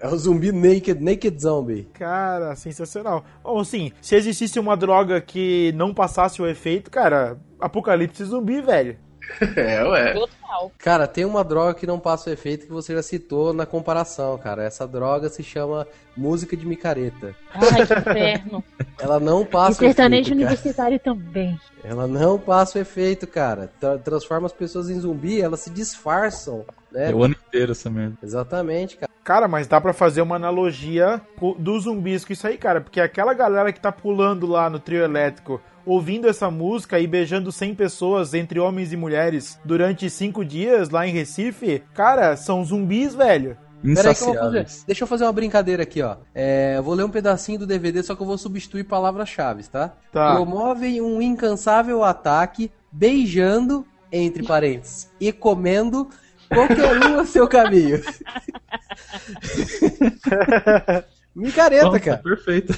[0.00, 1.88] É o zumbi naked, naked zombie.
[1.92, 3.24] Cara, sensacional.
[3.42, 8.96] Bom, assim, se existisse uma droga que não passasse o efeito, cara, apocalipse zumbi, velho.
[9.56, 10.12] É, ué.
[10.14, 10.72] Total.
[10.78, 14.38] Cara, tem uma droga que não passa o efeito que você já citou na comparação,
[14.38, 14.62] cara.
[14.64, 17.34] Essa droga se chama música de micareta.
[17.52, 18.64] Ai, que inferno.
[18.98, 20.46] Ela não E passa o sertanejo efeito, cara.
[20.46, 21.60] universitário também.
[21.84, 23.70] Ela não passa o efeito, cara.
[23.78, 27.10] Tra- transforma as pessoas em zumbi, elas se disfarçam, né?
[27.10, 28.16] É o ano inteiro essa merda.
[28.22, 29.10] Exatamente, cara.
[29.22, 31.20] Cara, mas dá pra fazer uma analogia
[31.58, 32.80] dos zumbis com isso aí, cara.
[32.80, 37.52] Porque aquela galera que tá pulando lá no trio elétrico, ouvindo essa música e beijando
[37.52, 43.14] 100 pessoas entre homens e mulheres durante cinco dias lá em Recife, cara, são zumbis,
[43.14, 43.56] velho.
[43.94, 44.66] Pera aí que eu vou fazer.
[44.86, 46.16] Deixa eu fazer uma brincadeira aqui, ó.
[46.34, 49.94] É, eu vou ler um pedacinho do DVD, só que eu vou substituir palavras-chave, tá?
[50.12, 50.34] Tá.
[50.34, 56.08] Promovem um incansável ataque, beijando, entre parênteses, e comendo
[56.48, 58.02] qualquer um a seu caminho.
[61.36, 62.22] Micareta, Nossa, cara.
[62.22, 62.72] Perfeito.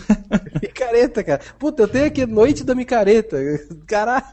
[0.92, 1.42] Micareta, cara.
[1.58, 3.36] Puta, eu tenho aqui Noite da Micareta.
[3.86, 4.24] Caralho.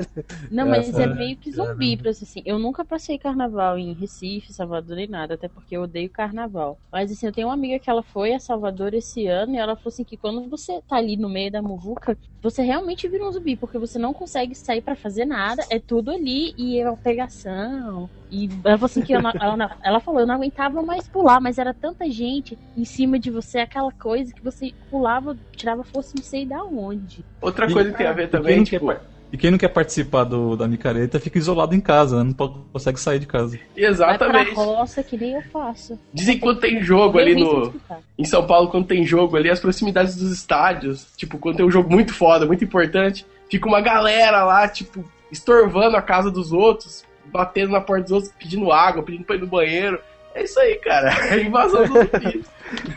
[0.50, 2.42] Não, mas Essa é é- meio que zumbi, pra ser assim.
[2.46, 6.80] Eu nunca passei carnaval em Recife, Salvador nem nada, até porque eu odeio carnaval.
[6.92, 9.76] Mas assim, eu tenho uma amiga que ela foi a Salvador esse ano e ela
[9.76, 13.32] falou assim que quando você tá ali no meio da muvuca, você realmente vira um
[13.32, 16.98] zumbi, porque você não consegue sair pra fazer nada, é tudo ali e é uma
[16.98, 18.10] pegação.
[18.32, 21.08] E ela falou assim que eu não- ela, não- ela falou, eu não aguentava mais
[21.08, 25.84] pular, mas era tanta gente em cima de você, aquela coisa que você pulava, tirava
[25.84, 27.24] força não sei da onde.
[27.42, 29.02] Outra E- coisa que tem a ver também, tipo, quer
[29.34, 32.34] E quem não quer participar do, da micareta fica isolado em casa, né?
[32.38, 33.58] não consegue sair de casa.
[33.58, 34.54] Vai pra exatamente.
[34.54, 36.00] roça que nem eu faço.
[36.14, 37.74] Dizem que quando tem jogo ali no.
[38.18, 41.72] Em São Paulo, quando tem jogo ali, as proximidades dos estádios, tipo, quando tem um
[41.72, 47.04] jogo muito foda, muito importante, fica uma galera lá, tipo, estorvando a casa dos outros,
[47.36, 50.00] batendo na porta dos outros, pedindo água, pedindo pra ir no banheiro.
[50.34, 51.10] É isso aí, cara.
[51.32, 52.46] É invasão dos zumbis.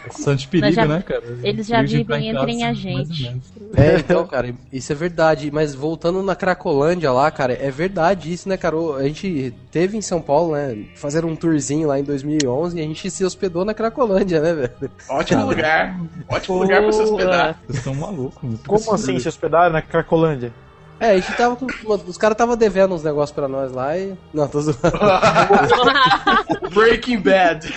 [0.07, 1.23] Bastante perigo, já- né, cara?
[1.43, 3.41] Eles já de vivem em entre a gente.
[3.77, 5.51] É, então, cara, isso é verdade.
[5.53, 8.77] Mas voltando na Cracolândia lá, cara, é verdade isso, né, cara?
[8.97, 10.85] A gente teve em São Paulo, né?
[10.97, 14.91] Fazendo um tourzinho lá em 2011 e a gente se hospedou na Cracolândia, né, velho?
[15.09, 16.01] Ótimo lugar.
[16.29, 17.59] Ótimo lugar pra se hospedar.
[17.67, 18.61] Vocês estão malucos.
[18.67, 20.53] Como assim se hospedaram na Cracolândia?
[21.01, 21.67] É, a gente tava com.
[22.07, 24.17] Os caras tava devendo uns negócios pra nós lá e.
[24.33, 24.81] Não, tô zoando.
[26.75, 27.73] Breaking Bad.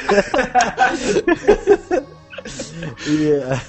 [3.08, 3.62] E, eh,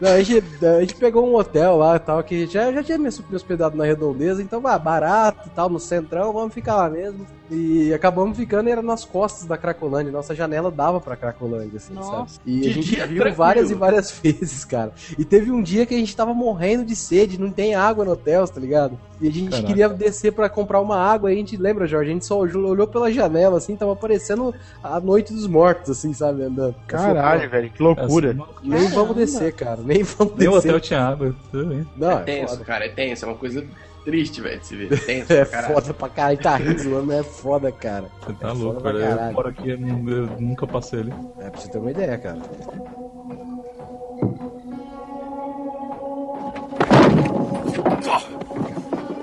[0.00, 2.98] não, a, gente, a gente pegou um hotel lá e tal, que já, já tinha
[2.98, 7.26] me hospedado na redondeza, então, ah, barato e tal, no centrão, vamos ficar lá mesmo.
[7.50, 12.10] E acabamos ficando, era nas costas da Cracolândia, nossa janela dava pra Cracolândia, assim, Nossa.
[12.10, 12.30] sabe?
[12.46, 13.36] E a gente dia viu tranquilo.
[13.36, 14.92] várias e várias vezes, cara.
[15.18, 18.12] E teve um dia que a gente tava morrendo de sede, não tem água no
[18.12, 18.96] hotel, tá ligado?
[19.20, 19.66] E a gente Caraca.
[19.66, 22.86] queria descer pra comprar uma água, aí a gente lembra, Jorge, a gente só olhou
[22.86, 26.74] pela janela, assim, tava parecendo a noite dos mortos, assim, sabe, andando.
[26.86, 28.36] Caralho, velho, que loucura.
[28.62, 29.80] Nem vamos descer, cara.
[29.84, 30.68] Nem vamos Nem o descer.
[30.68, 31.34] hotel tinha água.
[31.50, 31.86] tudo bem.
[31.96, 32.64] Não, É é, tenso, foda.
[32.64, 33.24] cara, é tenso.
[33.24, 33.64] É uma coisa
[34.04, 34.88] triste, velho, de se ver.
[35.06, 35.74] Tenso, É pra caralho.
[35.74, 36.38] foda pra caralho.
[36.38, 38.06] Tá rindo, zoando, é foda, cara.
[38.26, 38.98] Você tá É louco, cara.
[38.98, 41.14] Eu moro aqui, eu, nu- eu nunca passei ali.
[41.40, 42.38] É pra você ter uma ideia, cara.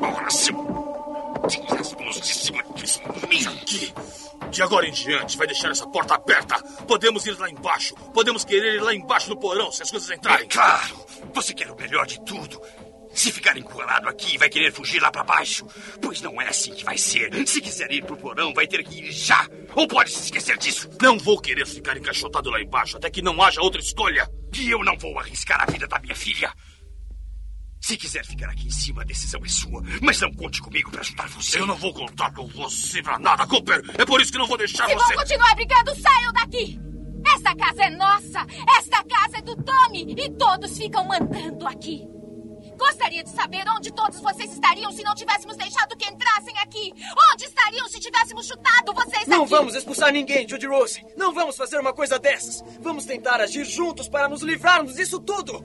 [0.01, 0.55] Ora, seu...
[1.47, 2.99] Tira as mãos de cima disso.
[3.29, 3.93] Vem aqui.
[4.49, 6.55] De agora em diante, vai deixar essa porta aberta.
[6.87, 7.93] Podemos ir lá embaixo.
[8.13, 10.47] Podemos querer ir lá embaixo no porão se as coisas entrarem.
[10.47, 10.95] Claro,
[11.33, 12.59] você quer o melhor de tudo.
[13.17, 15.65] Se ficar encurralado aqui, vai querer fugir lá pra baixo.
[15.99, 17.31] Pois não é assim que vai ser.
[17.47, 19.49] Se quiser ir pro porão, vai ter que ir já.
[19.73, 20.87] Ou pode se esquecer disso.
[21.01, 24.29] Não vou querer ficar encaixotado lá embaixo até que não haja outra escolha.
[24.53, 26.53] Que eu não vou arriscar a vida da minha filha.
[27.81, 29.81] Se quiser ficar aqui em cima, a decisão é sua.
[29.99, 31.59] Mas não conte comigo pra ajudar você.
[31.59, 33.81] Eu não vou contar com você pra nada, Cooper.
[33.97, 35.15] É por isso que não vou deixar Se você.
[35.15, 36.79] vão continuar brigando, saiam daqui!
[37.33, 38.45] Esta casa é nossa!
[38.77, 40.13] Esta casa é do Tommy!
[40.15, 42.16] E todos ficam mandando aqui!
[42.77, 46.93] Gostaria de saber onde todos vocês estariam se não tivéssemos deixado que entrassem aqui!
[47.33, 49.49] Onde estariam se tivéssemos chutado vocês Não aqui?
[49.49, 51.05] vamos expulsar ninguém, Judy Rose.
[51.15, 52.63] Não vamos fazer uma coisa dessas.
[52.79, 55.63] Vamos tentar agir juntos para nos livrarmos disso tudo.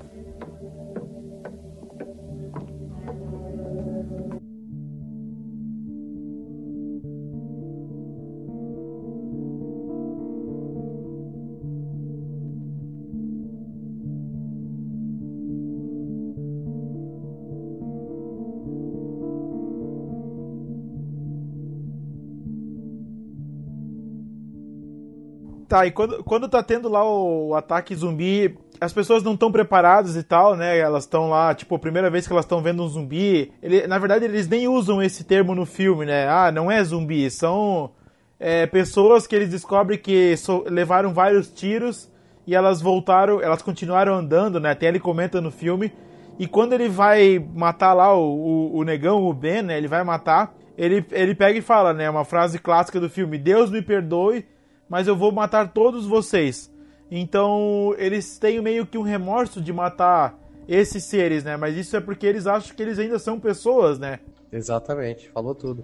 [25.72, 30.16] Tá, e quando, quando tá tendo lá o ataque zumbi, as pessoas não estão preparadas
[30.16, 30.76] e tal, né?
[30.76, 33.50] Elas estão lá, tipo, a primeira vez que elas estão vendo um zumbi.
[33.62, 36.28] Ele, na verdade, eles nem usam esse termo no filme, né?
[36.28, 37.90] Ah, não é zumbi, são
[38.38, 42.12] é, pessoas que eles descobrem que so- levaram vários tiros
[42.46, 44.72] e elas voltaram, elas continuaram andando, né?
[44.72, 45.90] Até ele comenta no filme.
[46.38, 49.78] E quando ele vai matar lá o, o, o negão, o Ben, né?
[49.78, 50.54] Ele vai matar.
[50.76, 52.10] Ele, ele pega e fala, né?
[52.10, 54.44] Uma frase clássica do filme: Deus me perdoe,
[54.92, 56.70] mas eu vou matar todos vocês.
[57.10, 60.38] Então eles têm meio que um remorso de matar
[60.68, 61.56] esses seres, né?
[61.56, 64.18] Mas isso é porque eles acham que eles ainda são pessoas, né?
[64.52, 65.82] Exatamente, falou tudo.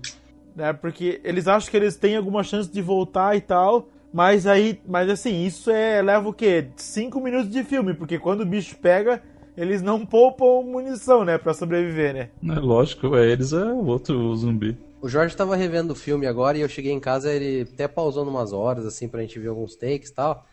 [0.55, 0.75] né?
[0.75, 5.09] Porque eles acham que eles têm alguma chance de voltar e tal, Mas aí, mas
[5.09, 6.67] assim, isso é leva o quê?
[6.77, 9.23] Cinco minutos de filme, porque quando o bicho pega,
[9.57, 12.29] eles não poupam munição, né, Pra sobreviver, né?
[12.57, 14.77] É lógico, é eles é o outro zumbi.
[15.01, 18.27] O Jorge tava revendo o filme agora e eu cheguei em casa, ele até pausou
[18.27, 20.45] umas horas, assim, pra gente ver alguns takes e tal.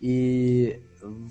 [0.00, 0.80] E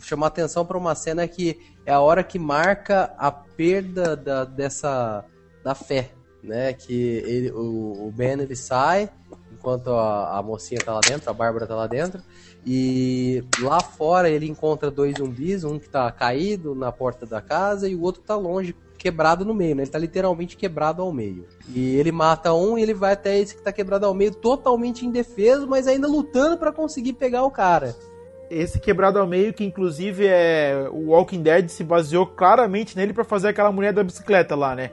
[0.01, 5.23] chamou atenção pra uma cena que é a hora que marca a perda da, dessa
[5.63, 6.11] da fé,
[6.41, 6.73] né?
[6.73, 9.09] Que ele, o, o Ben ele sai
[9.51, 12.21] enquanto a, a mocinha tá lá dentro, a Bárbara tá lá dentro,
[12.65, 17.87] e lá fora ele encontra dois zumbis, um que tá caído na porta da casa
[17.87, 19.83] e o outro que tá longe, quebrado no meio, né?
[19.83, 21.45] Ele tá literalmente quebrado ao meio.
[21.75, 25.05] E ele mata um e ele vai até esse que tá quebrado ao meio, totalmente
[25.05, 27.93] indefeso, mas ainda lutando pra conseguir pegar o cara.
[28.49, 30.87] Esse quebrado ao meio, que inclusive é.
[30.91, 34.91] O Walking Dead se baseou claramente nele pra fazer aquela mulher da bicicleta lá, né?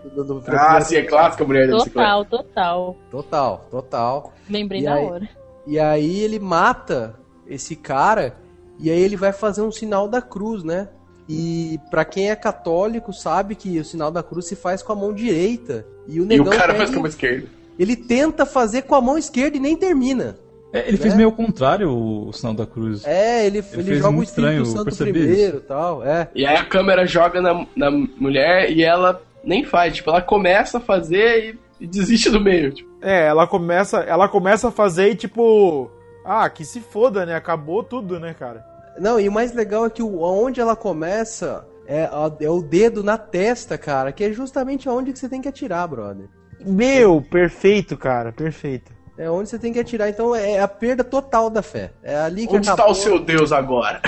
[0.49, 2.09] Ah, sim, é clássica a mulher da bicicleta.
[2.09, 2.97] Total, total.
[3.11, 4.33] Total, total.
[4.49, 5.29] Lembrei E na aí- hora.
[5.67, 7.15] E aí ele mata
[7.47, 8.35] esse cara
[8.79, 10.89] e aí ele vai fazer um sinal da cruz, né?
[11.33, 14.97] E pra quem é católico sabe que o sinal da cruz se faz com a
[14.97, 15.87] mão direita.
[16.09, 17.47] E o E o negão cara pega faz com a mão esquerda.
[17.79, 20.37] Ele tenta fazer com a mão esquerda e nem termina.
[20.73, 21.19] É, ele fez Né?
[21.19, 23.05] meio ao contrário o, o sinal da cruz.
[23.05, 25.57] É, ele, ele, fez joga o Espírito estranho Santo primeiro isso.
[25.57, 26.29] e tal, é.
[26.35, 29.95] E aí a câmera joga na, na mulher e ela nem faz.
[29.97, 32.73] Tipo, ela começa a fazer e, e desiste do meio.
[32.73, 35.91] Tipo, É, ela começa, ela começa a fazer e tipo.
[36.25, 37.35] Ah, que se foda, né?
[37.35, 38.65] Acabou tudo, né, cara?
[38.99, 42.09] Não, e o mais legal é que o, onde ela começa é,
[42.41, 45.89] é o dedo na testa, cara, que é justamente aonde que você tem que atirar,
[45.89, 46.29] brother.
[46.65, 48.93] Meu, perfeito, cara, perfeito.
[49.19, 51.93] É onde você tem que atirar, então é a perda total da fé.
[52.03, 52.93] É ali que onde está acabou.
[52.93, 54.01] o seu Deus agora?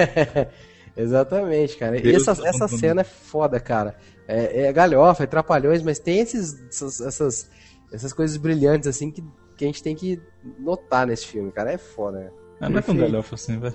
[0.96, 1.98] Exatamente, cara.
[1.98, 2.80] E Deus essa, tá essa contando.
[2.80, 3.96] cena é foda, cara.
[4.26, 7.50] É, é galhofa, é trapalhões, mas tem esses, essas, essas,
[7.92, 9.22] essas coisas brilhantes, assim, que,
[9.56, 10.20] que a gente tem que
[10.58, 11.72] notar nesse filme, cara.
[11.72, 12.30] É foda, né?
[12.60, 13.74] Ah, não é tão galhofa assim, velho.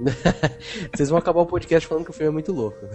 [0.94, 2.78] Vocês vão acabar o podcast falando que o filme é muito louco.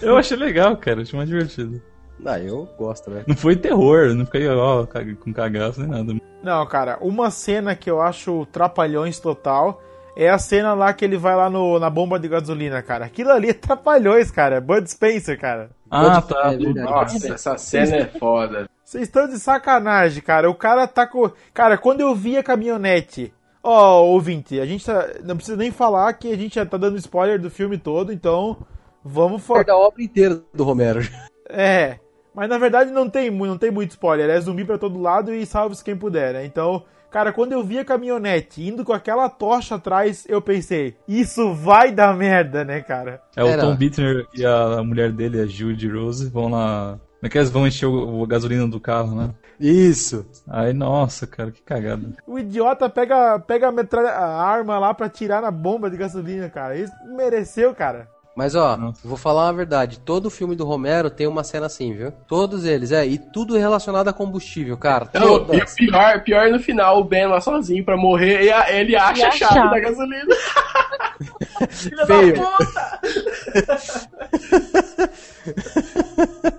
[0.00, 1.80] Eu achei legal, cara, achei mais divertido.
[2.24, 3.24] Ah, eu gosto, né?
[3.26, 4.86] Não foi terror, não fiquei ó,
[5.18, 6.14] com cagaço nem nada.
[6.42, 9.82] Não, cara, uma cena que eu acho trapalhões total
[10.16, 13.06] é a cena lá que ele vai lá no, na bomba de gasolina, cara.
[13.06, 14.60] Aquilo ali é trapalhões, cara.
[14.60, 15.70] Bud Spencer, cara.
[15.90, 16.52] Ah, Pode- tá.
[16.52, 16.56] é.
[16.84, 18.68] Nossa, essa cena é foda.
[18.92, 20.50] Vocês estão de sacanagem, cara.
[20.50, 21.30] O cara tá com.
[21.54, 23.32] Cara, quando eu vi a caminhonete.
[23.62, 25.08] Ó, ouvinte, a gente tá.
[25.24, 28.58] Não precisa nem falar que a gente já tá dando spoiler do filme todo, então.
[29.02, 29.64] Vamos falar.
[29.64, 31.00] da obra inteira do Romero.
[31.48, 32.00] É.
[32.34, 34.28] Mas na verdade não tem, não tem muito spoiler.
[34.28, 36.44] É zumbi pra todo lado e salve-se quem puder, né?
[36.44, 36.84] Então.
[37.10, 41.92] Cara, quando eu vi a caminhonete indo com aquela tocha atrás, eu pensei, isso vai
[41.92, 43.22] dar merda, né, cara?
[43.36, 43.58] É o.
[43.58, 46.98] Tom Bittner e a mulher dele, a Judy Rose, vão lá.
[47.22, 49.30] Como é que eles vão encher o, o gasolina do carro, né?
[49.60, 50.26] Isso.
[50.48, 52.02] Aí, nossa, cara, que cagada.
[52.26, 56.50] O idiota pega, pega a, metralha, a arma lá pra tirar na bomba de gasolina,
[56.50, 56.76] cara.
[56.76, 58.08] Isso mereceu, cara.
[58.34, 59.06] Mas ó, Nossa.
[59.06, 60.00] vou falar uma verdade.
[60.00, 62.10] Todo filme do Romero tem uma cena assim, viu?
[62.26, 63.06] Todos eles, é.
[63.06, 65.06] E tudo relacionado a combustível, cara.
[65.14, 68.72] Não, e o pior, pior no final, o Ben lá sozinho pra morrer e a-
[68.72, 69.70] ele acha E a a chave chave.
[69.70, 70.34] da gasolina.
[71.70, 72.34] Filha Feio.
[72.34, 73.00] da puta!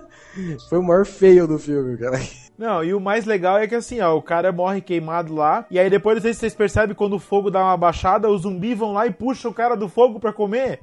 [0.68, 2.20] Foi o maior feio do filme, cara.
[2.56, 5.76] Não, e o mais legal é que assim, ó, o cara morre queimado lá, e
[5.76, 8.78] aí depois, não sei se vocês percebem, quando o fogo dá uma baixada, os zumbis
[8.78, 10.78] vão lá e puxam o cara do fogo pra comer.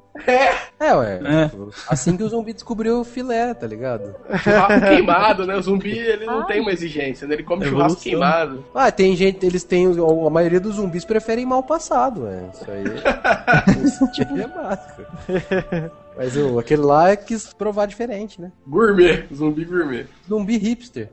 [0.78, 1.20] É, ué.
[1.24, 1.50] É.
[1.88, 4.14] Assim que o zumbi descobriu o filé, tá ligado?
[4.42, 5.56] Churrasco queimado, né?
[5.56, 6.46] O zumbi, ele não Ai.
[6.46, 7.34] tem uma exigência, né?
[7.34, 7.88] Ele come Evolução.
[7.88, 8.64] churrasco queimado.
[8.74, 9.86] Ah, tem gente, eles têm.
[9.86, 12.50] A maioria dos zumbis preferem mal passado, é.
[12.52, 12.84] Isso aí.
[13.82, 15.02] Isso tipo é básico.
[16.16, 18.52] Mas o, aquele lá quis provar diferente, né?
[18.66, 20.06] Gourmet, zumbi gourmet.
[20.28, 21.10] Zumbi hipster.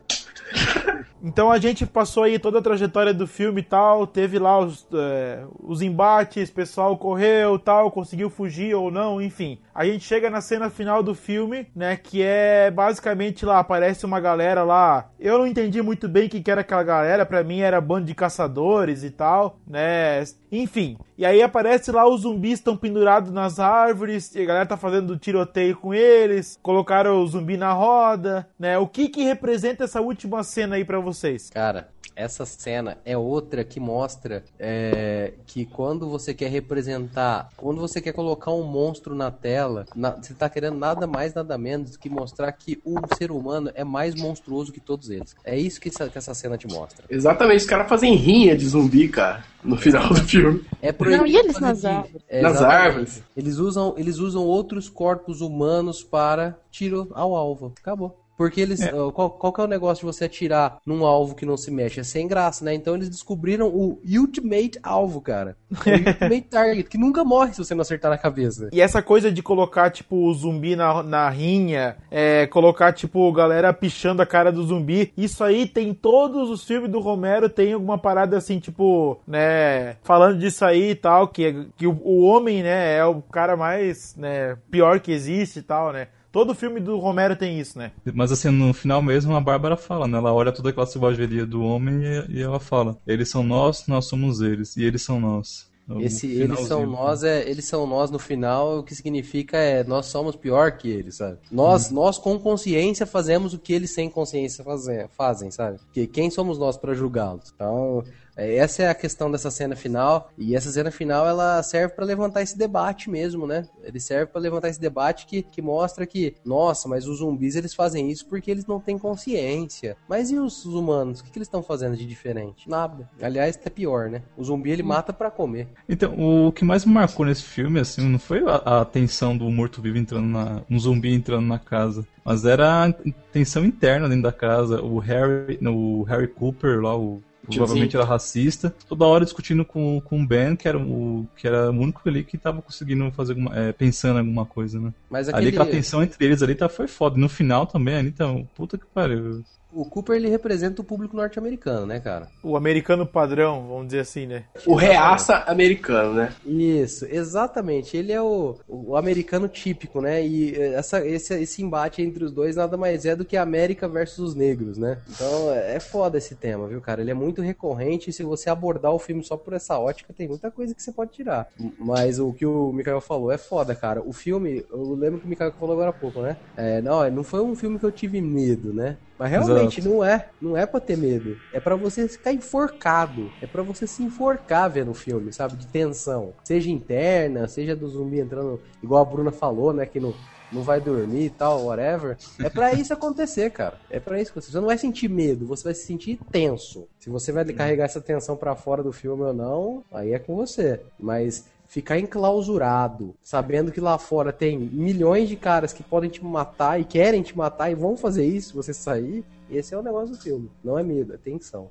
[1.22, 4.88] Então a gente passou aí toda a trajetória do filme e tal, teve lá os,
[4.94, 9.60] é, os embates, pessoal correu tal, conseguiu fugir ou não, enfim.
[9.80, 14.20] A gente chega na cena final do filme, né, que é basicamente lá, aparece uma
[14.20, 17.80] galera lá, eu não entendi muito bem o que era aquela galera, pra mim era
[17.80, 20.22] bando de caçadores e tal, né,
[20.52, 20.98] enfim.
[21.18, 25.18] E aí aparece lá os zumbis estão pendurados nas árvores, e a galera tá fazendo
[25.18, 30.44] tiroteio com eles, colocaram o zumbi na roda, né, o que que representa essa última
[30.44, 31.50] cena aí pra vocês?
[31.52, 31.88] Cara,
[32.20, 38.12] essa cena é outra que mostra é, que quando você quer representar, quando você quer
[38.12, 42.10] colocar um monstro na tela, na- você tá querendo nada mais, nada menos do que
[42.10, 45.36] mostrar que o ser humano é mais monstruoso que todos eles.
[45.44, 47.06] É isso que essa, que essa cena te mostra.
[47.10, 50.64] Exatamente, os caras fazem rinha de zumbi, cara, no final do filme.
[50.82, 52.22] É proibido Não, e eles nas árvores?
[52.28, 53.24] É, Nas árvores.
[53.36, 57.74] Eles usam, eles usam outros corpos humanos para tiro ao alvo.
[57.82, 58.18] Acabou.
[58.40, 58.80] Porque eles.
[58.94, 61.70] ó, Qual, qual que é o negócio de você atirar num alvo que não se
[61.70, 62.00] mexe?
[62.00, 62.74] É sem graça, né?
[62.74, 65.58] Então eles descobriram o Ultimate Alvo, cara.
[65.86, 68.70] É o Ultimate Target, que nunca morre se você não acertar na cabeça.
[68.72, 73.74] E essa coisa de colocar, tipo, o zumbi na, na rinha, é, colocar, tipo, galera
[73.74, 77.74] pichando a cara do zumbi, isso aí tem em todos os filmes do Romero, tem
[77.74, 82.64] alguma parada assim, tipo, né, falando disso aí e tal, que, que o, o homem,
[82.64, 86.08] né, é o cara mais, né, pior que existe e tal, né.
[86.32, 87.92] Todo filme do Romero tem isso, né?
[88.14, 90.18] Mas assim, no final mesmo, a Bárbara fala, né?
[90.18, 94.06] Ela olha toda aquela selvageria do homem e, e ela fala: Eles são nós, nós
[94.06, 95.70] somos eles, e eles são nós.
[95.90, 99.84] No Esse eles são nós é eles são nós no final o que significa é
[99.84, 104.08] nós somos pior que eles sabe nós nós com consciência fazemos o que eles sem
[104.08, 108.96] consciência fazem fazem sabe que quem somos nós para julgá-los então é, essa é a
[108.96, 113.46] questão dessa cena final e essa cena final ela serve para levantar esse debate mesmo
[113.48, 117.56] né ele serve para levantar esse debate que, que mostra que nossa mas os zumbis
[117.56, 121.38] eles fazem isso porque eles não têm consciência mas e os humanos o que, que
[121.38, 125.32] eles estão fazendo de diferente nada aliás até pior né o zumbi ele mata para
[125.32, 129.38] comer Então, o que mais me marcou nesse filme, assim, não foi a, a tensão
[129.38, 130.62] do morto-vivo entrando na.
[130.70, 132.06] um zumbi entrando na casa.
[132.24, 132.94] Mas era a
[133.32, 134.82] tensão interna dentro da casa.
[134.82, 135.60] O Harry.
[135.66, 137.22] O Harry Cooper lá, o.
[137.58, 138.74] Provavelmente era racista.
[138.88, 142.24] Toda hora discutindo com, com o Ben, que era o, que era o único ali
[142.24, 143.56] que tava conseguindo fazer alguma.
[143.58, 144.94] é, pensando em alguma coisa, né?
[145.10, 147.18] Mas Ali aquele- aquela tensão entre eles ali tá, foi foda.
[147.18, 149.44] No final também, ali então, puta que pariu.
[149.72, 152.28] O Cooper ele representa o público norte-americano, né, cara?
[152.44, 154.44] O americano padrão, vamos dizer assim, né?
[154.66, 156.34] O reaça americano, né?
[156.46, 157.96] Isso, exatamente.
[157.96, 160.26] Ele é o, o americano típico, né?
[160.26, 163.44] E eh, essa, esse, esse embate entre os dois nada mais é do que a
[163.44, 164.98] América versus os negros, né?
[165.10, 167.02] Então é é foda esse tema, viu, cara?
[167.02, 170.28] Ele é muito recorrente e se você abordar o filme só por essa ótica, tem
[170.28, 171.48] muita coisa que você pode tirar.
[171.78, 174.02] Mas o que o Mikael falou é foda, cara.
[174.02, 176.36] O filme, eu lembro que o Mikael falou agora há pouco, né?
[176.58, 178.98] É, não, não foi um filme que eu tive medo, né?
[179.20, 181.38] Mas realmente não é, não é pra ter medo.
[181.52, 183.30] É pra você ficar enforcado.
[183.42, 185.58] É pra você se enforcar vendo o filme, sabe?
[185.58, 186.34] De tensão.
[186.46, 189.86] Seja interna, seja do zumbi entrando, igual a Bruna falou, né?
[189.86, 190.14] Que não,
[190.54, 192.18] não vai dormir e tal, whatever.
[192.42, 193.78] É pra isso acontecer, cara.
[193.90, 196.88] É pra isso que você, você não vai sentir medo, você vai se sentir tenso.
[196.98, 200.34] Se você vai carregar essa tensão pra fora do filme ou não, aí é com
[200.34, 200.80] você.
[200.98, 206.82] Mas ficar enclausurado, sabendo que lá fora tem milhões de caras que podem te matar
[206.82, 210.16] e querem te matar e vão fazer isso se você sair, esse é o negócio
[210.16, 210.50] do filme.
[210.64, 211.70] Não é medo, é tensão.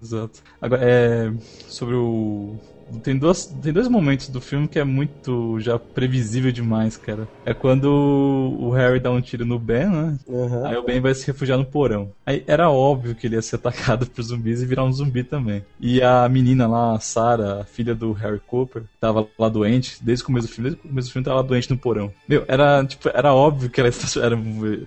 [0.00, 0.40] Exato.
[0.60, 1.32] Agora, é.
[1.68, 2.54] Sobre o.
[3.02, 7.28] Tem, duas, tem dois momentos do filme que é muito já previsível demais, cara.
[7.44, 10.18] É quando o Harry dá um tiro no Ben, né?
[10.64, 12.10] Aí o Ben vai se refugiar no porão.
[12.26, 15.64] Aí era óbvio que ele ia ser atacado por zumbis e virar um zumbi também.
[15.78, 20.22] E a menina lá, a Sarah, a filha do Harry Cooper, tava lá doente, desde
[20.22, 22.12] o começo do filme, desde o começo do filme tava lá doente no porão.
[22.28, 23.90] Meu, era, tipo, era óbvio que ela
[24.22, 24.38] era,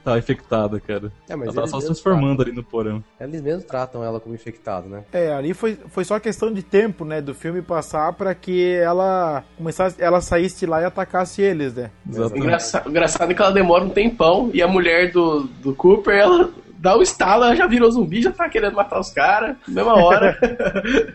[0.04, 1.12] tava infectada, cara.
[1.30, 3.04] É, mas ela tava só se transformando ali no porão.
[3.20, 5.04] Eles mesmos tratam ela como infectado, né?
[5.12, 9.43] É, ali foi, foi só questão de tempo, né, do filme passar pra que ela
[9.57, 11.89] começasse, ela saísse lá e atacasse eles, né?
[12.35, 16.49] Engraçado, engraçado é que ela demora um tempão e a mulher do, do Cooper, ela
[16.83, 19.95] dá o estalo, ela já virou zumbi, já tá querendo matar os caras, na mesma
[19.95, 20.37] hora.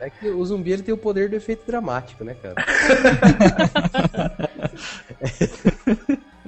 [0.00, 2.54] É que o zumbi ele tem o poder do efeito dramático, né, cara?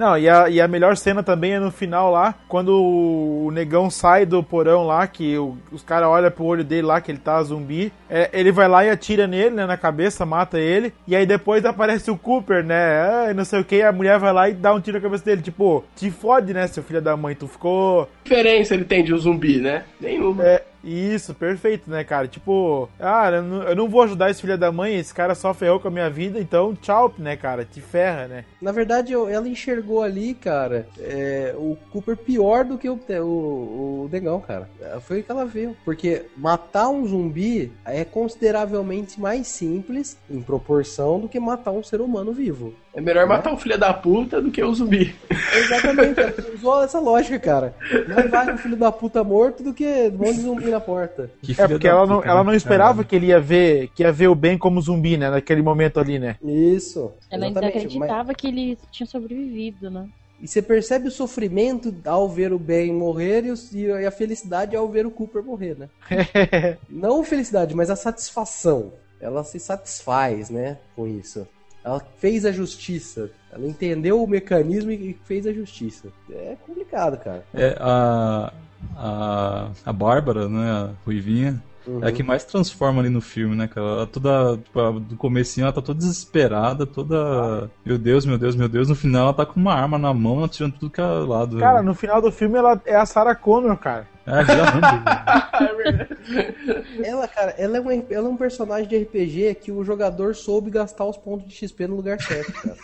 [0.01, 3.91] Não, e a, e a melhor cena também é no final lá, quando o, negão
[3.91, 7.19] sai do porão lá, que o- os caras olham pro olho dele lá, que ele
[7.19, 7.93] tá zumbi.
[8.09, 10.95] É, ele vai lá e atira nele, né, na cabeça, mata ele.
[11.07, 14.33] E aí depois aparece o Cooper, né, ah, não sei o que, a mulher vai
[14.33, 15.43] lá e dá um tiro na cabeça dele.
[15.43, 18.09] Tipo, te fode, né, seu filho da mãe, tu ficou...
[18.25, 19.85] Que diferença ele tem de um zumbi, né?
[20.01, 20.43] Nenhuma.
[20.43, 22.27] É, isso, perfeito, né, cara?
[22.27, 25.89] Tipo, ah, eu não, vou ajudar esse filho da mãe, esse cara só ferrou com
[25.89, 27.65] a minha vida, então tchau, né, cara?
[27.65, 28.45] Te ferra, né?
[28.61, 34.09] Na verdade, ela enxergou ali, cara, é, o Cooper pior do que o, o, o
[34.11, 34.69] Negão, cara.
[34.81, 35.77] É, Foi o que ela viu.
[35.85, 42.01] Porque matar um zumbi é consideravelmente mais simples, em proporção, do que matar um ser
[42.01, 42.75] humano vivo.
[42.93, 45.15] É melhor matar o filho da puta do que o zumbi.
[45.55, 46.21] Exatamente,
[46.55, 47.75] usou essa lógica, cara.
[48.09, 51.31] Mais vale um filho da puta morto do que um monte de zumbi na porta.
[51.57, 54.35] É porque ela não, ela não esperava que ele ia ver, que ia ver o
[54.35, 56.37] Ben como zumbi, né, naquele momento ali, né?
[56.43, 57.13] Isso.
[57.31, 60.09] Ela ainda acreditava que ele tinha sobrevivido, né?
[60.43, 64.89] E você percebe o sofrimento ao ver o Ben morrer e, e a felicidade ao
[64.89, 65.89] ver o Cooper morrer, né?
[66.89, 68.93] Não felicidade, mas a satisfação.
[69.21, 71.47] Ela se satisfaz, né, com isso.
[71.85, 73.31] Ela fez a justiça.
[73.51, 76.09] Ela entendeu o mecanismo e fez a justiça.
[76.31, 77.45] É complicado, cara.
[77.55, 78.53] É, a,
[78.97, 81.63] a, a Bárbara, né, a Ruivinha,
[82.03, 83.87] É a que mais transforma ali no filme, né, cara?
[83.87, 87.71] Ela toda, tipo, a- do comecinho ela tá toda desesperada, toda...
[87.85, 88.89] Meu Deus, meu Deus, meu Deus.
[88.89, 91.59] No final ela tá com uma arma na mão, atirando tudo que é lado.
[91.59, 94.07] Cara, no final do filme ela é a Sarah Connor, cara.
[94.27, 96.11] É, já anda.
[97.03, 100.71] Ela, cara, ela é, um, ela é um personagem de RPG que o jogador soube
[100.71, 102.77] gastar os pontos de XP no lugar certo, cara.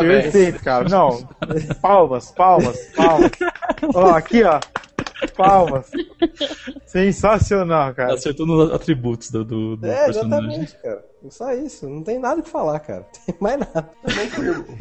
[0.00, 0.88] Perfeito, cara.
[0.88, 1.26] Não,
[1.80, 3.30] palmas, palmas, palmas.
[3.94, 4.60] Ó, aqui, ó.
[5.36, 5.90] Palmas.
[6.86, 8.14] Sensacional, cara.
[8.14, 10.46] Acertou nos atributos do, do, do É, personagem.
[10.48, 11.04] exatamente, cara.
[11.30, 11.88] Só isso.
[11.88, 13.06] Não tem nada o que falar, cara.
[13.06, 13.90] Não tem mais nada.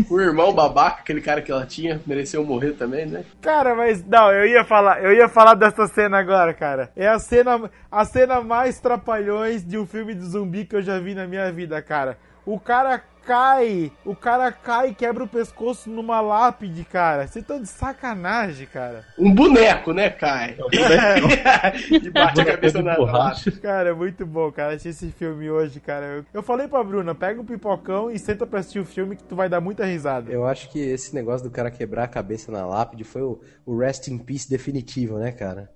[0.09, 3.23] O irmão babaca, aquele cara que ela tinha, mereceu morrer também, né?
[3.41, 6.91] Cara, mas não, eu ia falar, eu ia falar dessa cena agora, cara.
[6.95, 10.99] É a cena, a cena mais trapalhões de um filme de zumbi que eu já
[10.99, 12.17] vi na minha vida, cara.
[12.43, 17.27] O cara cai, o cara cai e quebra o pescoço numa lápide, cara.
[17.27, 19.05] Vocês estão de sacanagem, cara.
[19.17, 20.57] Um boneco, né, Kai?
[21.91, 23.51] e bate a cabeça na borracha.
[23.51, 24.75] Cara, é muito bom, cara.
[24.75, 26.05] Achei esse filme hoje, cara.
[26.05, 29.23] Eu, eu falei pra Bruna, pega um pipocão e senta pra assistir o filme que
[29.23, 30.31] tu vai dar muita risada.
[30.31, 33.77] Eu acho que esse negócio do cara quebrar a cabeça na lápide foi o, o
[33.77, 35.69] rest in peace definitivo, né, cara?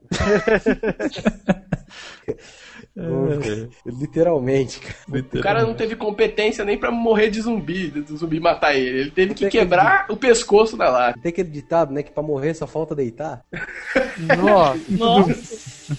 [2.95, 4.95] O- Literalmente, cara.
[5.33, 8.99] O cara não teve competência nem pra morrer de zumbi, do zumbi matar ele.
[8.99, 11.13] Ele teve que quebrar o pescoço da lá.
[11.13, 13.43] Tem aquele ditado, né, que pra morrer só falta deitar.
[14.89, 15.95] Nossa.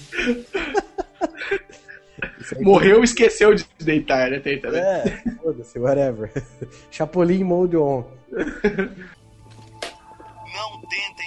[2.60, 4.38] Morreu e esqueceu de deitar, né?
[4.38, 4.80] Tem também.
[4.80, 6.30] É, foda-se, whatever.
[6.90, 8.04] Chapolin mode on.
[10.54, 11.25] Não tentem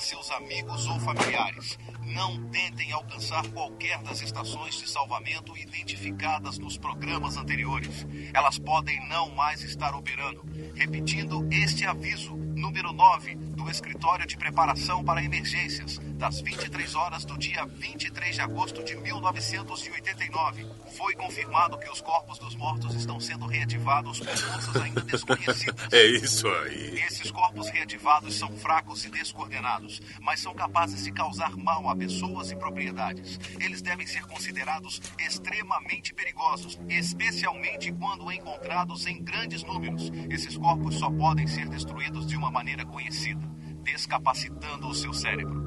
[0.00, 1.78] seus amigos ou familiares.
[2.02, 8.06] Não tentem alcançar qualquer das estações de salvamento identificadas nos programas anteriores.
[8.32, 10.42] Elas podem não mais estar operando.
[10.74, 17.36] Repetindo este aviso, número 9, do Escritório de Preparação para Emergências, das 23 horas do
[17.38, 20.66] dia 23 de agosto de 1989.
[20.96, 25.92] Foi confirmado que os corpos dos mortos estão sendo reativados por forças ainda desconhecidas.
[25.92, 27.00] É isso aí.
[27.00, 32.52] Esses corpos reativados são fracos e descoordenados, mas são capazes de causar mal a pessoas
[32.52, 33.40] e propriedades.
[33.58, 40.12] Eles devem ser considerados extremamente perigosos, especialmente quando encontrados em grandes números.
[40.30, 43.44] Esses corpos só podem ser destruídos de uma maneira conhecida,
[43.82, 45.64] descapacitando o seu cérebro.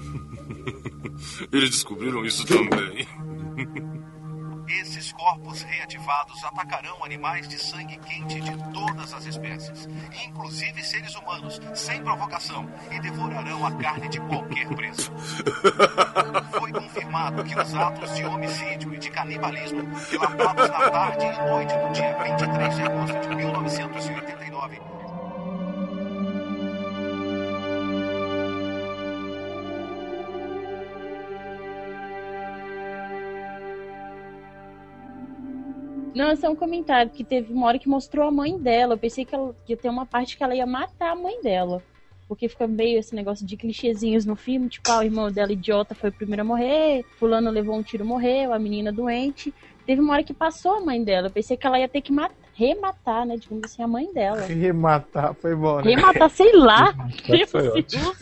[1.52, 3.06] Eles descobriram isso também.
[4.78, 9.88] Esses corpos reativados atacarão animais de sangue quente de todas as espécies,
[10.28, 15.10] inclusive seres humanos, sem provocação, e devorarão a carne de qualquer preso.
[16.52, 21.74] Foi confirmado que os atos de homicídio e de canibalismo relatados na tarde e noite
[21.76, 24.99] do dia 23 de agosto de 1989
[36.14, 38.94] Não, é só um comentário, que teve uma hora que mostrou a mãe dela.
[38.94, 41.40] Eu pensei que, ela, que ia ter uma parte que ela ia matar a mãe
[41.42, 41.82] dela.
[42.28, 45.96] Porque fica meio esse negócio de clichêzinhos no filme, tipo, ah, o irmão dela idiota
[45.96, 49.52] foi o primeiro a morrer, fulano levou um tiro morreu, a menina doente.
[49.84, 51.26] Teve uma hora que passou a mãe dela.
[51.26, 53.36] Eu pensei que ela ia ter que mat- rematar, né?
[53.36, 54.36] Digamos assim, a mãe dela.
[54.46, 55.90] Rematar, foi bom, né?
[55.90, 56.94] Rematar, sei lá.
[57.48, 58.12] foi Se ótimo.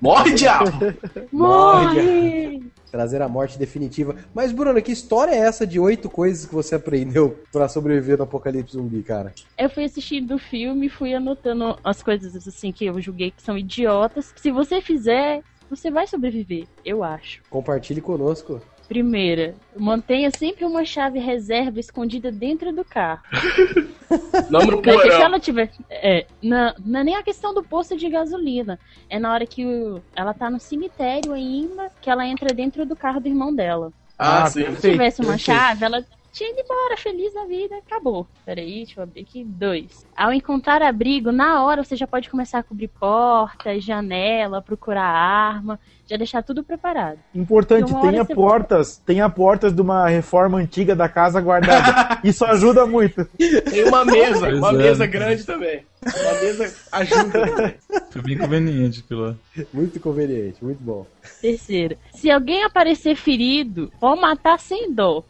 [0.00, 0.70] Morre, diabo!
[1.30, 2.60] Morre!
[2.90, 4.16] Trazer a morte definitiva.
[4.34, 8.24] Mas, Bruno, que história é essa de oito coisas que você aprendeu pra sobreviver no
[8.24, 9.32] apocalipse zumbi, cara?
[9.56, 13.42] Eu fui assistindo o filme e fui anotando as coisas assim que eu julguei que
[13.42, 14.32] são idiotas.
[14.36, 17.42] Se você fizer, você vai sobreviver, eu acho.
[17.48, 18.60] Compartilhe conosco.
[18.90, 23.20] Primeira, mantenha sempre uma chave reserva escondida dentro do carro.
[24.50, 25.70] Não no Porque se ela tiver.
[25.88, 28.80] É, não, não é nem a questão do posto de gasolina.
[29.08, 32.96] É na hora que o- ela tá no cemitério ainda, que ela entra dentro do
[32.96, 33.92] carro do irmão dela.
[34.18, 34.64] Ah, sim.
[34.74, 38.26] Se tivesse uma chave, ela tinha ido embora, feliz da vida, acabou.
[38.44, 39.44] Peraí, deixa eu abrir aqui.
[39.44, 40.06] Dois.
[40.16, 45.78] Ao encontrar abrigo, na hora você já pode começar a cobrir porta, janela, procurar arma,
[46.06, 47.18] já deixar tudo preparado.
[47.34, 52.20] Importante, tenha portas, tenha portas de uma reforma antiga da casa guardada.
[52.24, 53.24] Isso ajuda muito.
[53.70, 54.72] Tem uma mesa, uma é.
[54.72, 55.84] mesa grande também.
[56.02, 57.74] Uma mesa ajuda.
[58.10, 59.34] Foi bem conveniente aquilo lá.
[59.72, 61.06] Muito conveniente, muito bom.
[61.40, 65.22] Terceira, se alguém aparecer ferido, pode matar sem dó.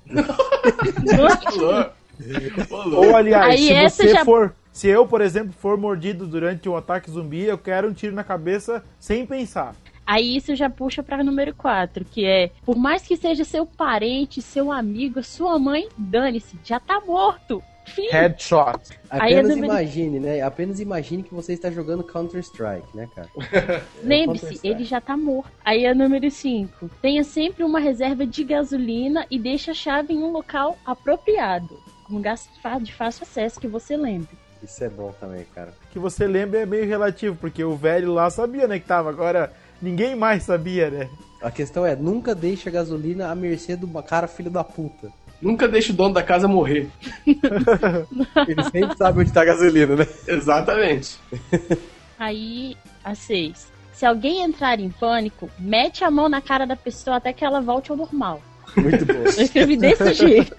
[2.94, 6.68] Ou aliás, Aí se essa você já- for, se eu, por exemplo, for mordido durante
[6.68, 9.74] um ataque zumbi, eu quero um tiro na cabeça sem pensar.
[10.06, 14.42] Aí isso já puxa pra número 4, que é, por mais que seja seu parente,
[14.42, 17.62] seu amigo, sua mãe, dane-se, já tá morto.
[17.90, 18.08] Enfim.
[18.10, 18.80] Headshot.
[19.10, 20.40] Apenas imagine, né?
[20.40, 23.28] Apenas imagine que você está jogando Counter-Strike, né, cara?
[24.02, 25.50] Lembre-se, ele já tá morto.
[25.64, 26.90] Aí é número 5.
[27.02, 31.78] Tenha sempre uma reserva de gasolina e deixe a chave em um local apropriado.
[32.08, 32.36] Um lugar
[32.80, 34.38] de fácil acesso que você lembre.
[34.62, 35.72] Isso é bom também, cara.
[35.90, 39.08] Que você lembra é meio relativo, porque o velho lá sabia, né, que tava.
[39.08, 41.08] Agora, ninguém mais sabia, né?
[41.42, 45.10] A questão é, nunca deixe a gasolina à mercê do cara filho da puta.
[45.40, 46.88] Nunca deixe o dono da casa morrer.
[48.46, 50.06] Ele sempre sabe onde tá a gasolina, né?
[50.28, 51.16] Exatamente.
[52.18, 53.68] Aí, a 6.
[53.92, 57.60] Se alguém entrar em pânico, mete a mão na cara da pessoa até que ela
[57.60, 58.42] volte ao normal.
[58.76, 59.12] Muito bom.
[59.14, 60.54] Eu escrevi desse jeito.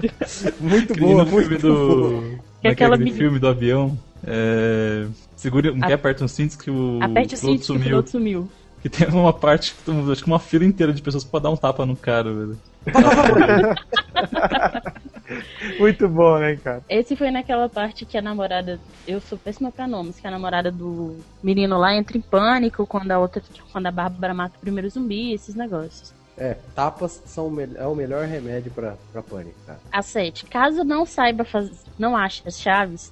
[0.60, 2.22] Muito boa, no filme muito do.
[2.62, 3.98] Que naquele aquela filme do avião.
[4.24, 5.08] É...
[5.36, 8.50] Segure, A- os cintos que o Aperte o piloto cinto que o piloto sumiu.
[8.82, 9.76] Que tem uma parte,
[10.12, 12.60] acho que uma fila inteira de pessoas pra dar um tapa no cara, velho.
[15.80, 16.84] Muito bom, né, cara?
[16.90, 18.80] Esse foi naquela parte que a namorada.
[19.08, 23.12] Eu sou péssima pra nomes, que a namorada do menino lá entra em pânico quando
[23.12, 23.42] a outra.
[23.72, 26.14] Quando a Bárbara mata o primeiro zumbi, esses negócios.
[26.38, 29.80] É, tapas são é o melhor remédio pra, pra pânico, cara.
[29.92, 30.46] A 7.
[30.46, 31.72] Caso não saiba fazer.
[32.00, 33.12] Não ache as chaves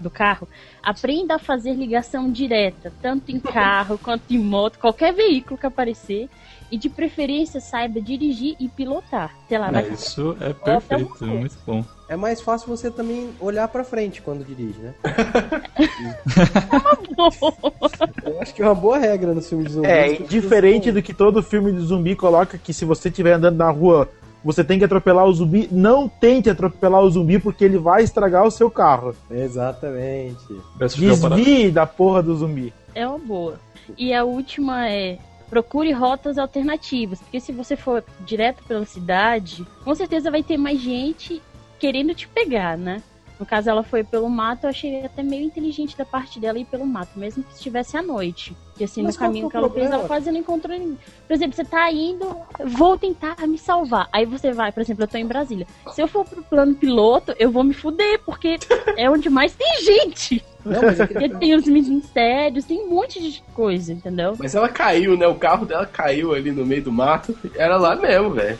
[0.00, 0.46] do carro,
[0.82, 6.28] aprenda a fazer ligação direta, tanto em carro quanto em moto, qualquer veículo que aparecer.
[6.70, 9.34] E de preferência saiba dirigir e pilotar.
[9.48, 11.97] Sei lá, vai É, isso é perfeito, é muito bom.
[12.08, 14.94] É mais fácil você também olhar pra frente quando dirige, né?
[18.24, 19.86] Eu acho que é uma boa regra no filme de zumbi.
[19.86, 23.56] É, e diferente do que todo filme de zumbi coloca que se você estiver andando
[23.56, 24.08] na rua,
[24.42, 28.46] você tem que atropelar o zumbi, não tente atropelar o zumbi porque ele vai estragar
[28.46, 29.14] o seu carro.
[29.30, 30.46] Exatamente.
[30.78, 32.72] Desvie da porra do zumbi.
[32.94, 33.60] É uma boa.
[33.98, 35.18] E a última é
[35.48, 40.80] procure rotas alternativas, porque se você for direto pela cidade, com certeza vai ter mais
[40.80, 41.42] gente
[41.78, 43.02] querendo te pegar, né?
[43.38, 46.64] No caso, ela foi pelo mato, eu achei até meio inteligente da parte dela ir
[46.64, 48.56] pelo mato, mesmo que estivesse à noite.
[48.70, 50.00] Porque assim, Mas no caminho que ela fez, problema?
[50.00, 50.98] ela quase não encontrou ninguém.
[51.26, 52.36] Por exemplo, você tá indo,
[52.66, 54.08] vou tentar me salvar.
[54.12, 55.66] Aí você vai, por exemplo, eu tô em Brasília.
[55.92, 58.58] Se eu for pro plano piloto, eu vou me fuder, porque
[58.96, 60.44] é onde mais tem gente.
[60.64, 64.34] Não, mas é Porque tem os mistérios, tem um monte de coisa, entendeu?
[64.38, 65.26] Mas ela caiu, né?
[65.28, 67.36] O carro dela caiu ali no meio do mato.
[67.54, 68.58] Era lá mesmo, velho.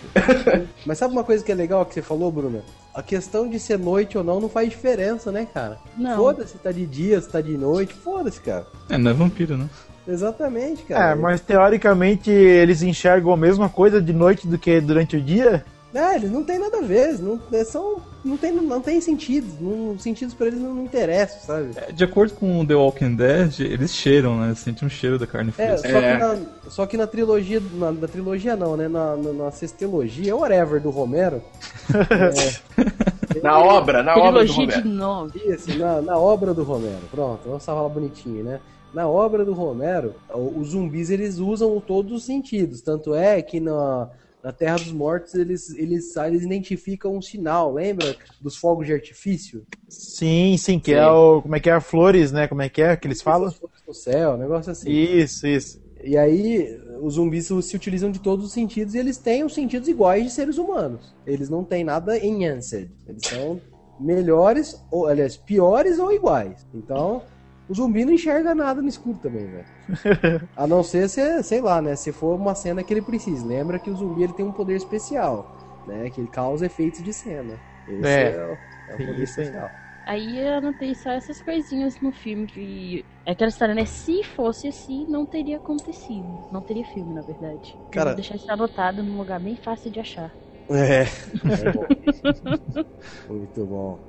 [0.87, 2.63] Mas sabe uma coisa que é legal que você falou, Bruna?
[2.99, 5.79] A questão de ser noite ou não não faz diferença, né, cara?
[5.97, 6.17] Não.
[6.17, 8.67] Foda-se se tá de dia, se tá de noite, foda-se, cara.
[8.91, 9.71] É, não é vampiro, né?
[10.09, 11.13] Exatamente, cara.
[11.13, 15.65] É, mas teoricamente eles enxergam a mesma coisa de noite do que durante o dia?
[15.99, 19.47] É, eles não tem nada a ver, não, é, são, não, tem, não tem sentido,
[19.61, 21.71] não, os sentidos pra eles não, não interessam, sabe?
[21.75, 24.55] É, De acordo com The Walking Dead, eles cheiram, né?
[24.55, 25.89] Sentem um cheiro da carne É, fresca.
[25.91, 28.87] só, Que na, só que na trilogia, na, na trilogia não, né?
[28.89, 31.43] Na, na, na sextelogia, whatever, do Romero.
[32.11, 32.53] é,
[33.43, 34.89] Na obra, na obra do Trilogia de Romero.
[34.89, 35.33] nove.
[35.35, 37.07] Isso, na, na obra do Romero.
[37.11, 38.61] Pronto, vamos falar bonitinho, né?
[38.93, 42.81] Na obra do Romero, os zumbis eles usam todos os sentidos.
[42.81, 44.09] Tanto é que na,
[44.43, 48.17] na Terra dos Mortos eles, eles, eles identificam um sinal, lembra?
[48.41, 49.67] Dos fogos de artifício?
[49.89, 50.99] Sim, sim, que Sim.
[50.99, 51.43] é o.
[51.43, 51.81] Como é que é?
[51.81, 52.47] Flores, né?
[52.47, 53.53] Como é que é que eles falam?
[53.87, 54.91] No céu, um negócio assim.
[54.91, 55.81] Isso, isso.
[56.05, 59.89] E aí, os zumbis se utilizam de todos os sentidos e eles têm os sentidos
[59.89, 61.17] iguais de seres humanos.
[61.27, 62.91] Eles não têm nada enhanced.
[63.07, 63.61] Eles são
[63.99, 66.67] melhores, ou aliás, piores ou iguais.
[66.73, 67.23] Então,
[67.69, 69.67] o zumbi não enxerga nada no escuro também, velho.
[70.57, 71.97] A não ser se, sei lá, né?
[71.97, 73.47] Se for uma cena que ele precisa.
[73.47, 75.55] Lembra que o zumbi ele tem um poder especial,
[75.87, 76.11] né?
[76.11, 77.63] Que ele causa efeitos de cena.
[77.87, 78.31] Esse É.
[78.33, 78.59] é, o,
[78.89, 79.71] é o poder especial.
[80.05, 83.05] Aí eu anotei só essas coisinhas no filme que.
[83.27, 83.85] É aquela história, né?
[83.85, 86.43] Se fosse assim, não teria acontecido.
[86.51, 87.79] Não teria filme, na verdade.
[87.95, 90.35] Eu Cara- vou deixar isso anotado num lugar bem fácil de achar.
[90.71, 91.03] É.
[91.03, 91.87] É bom.
[93.29, 94.01] Muito bom.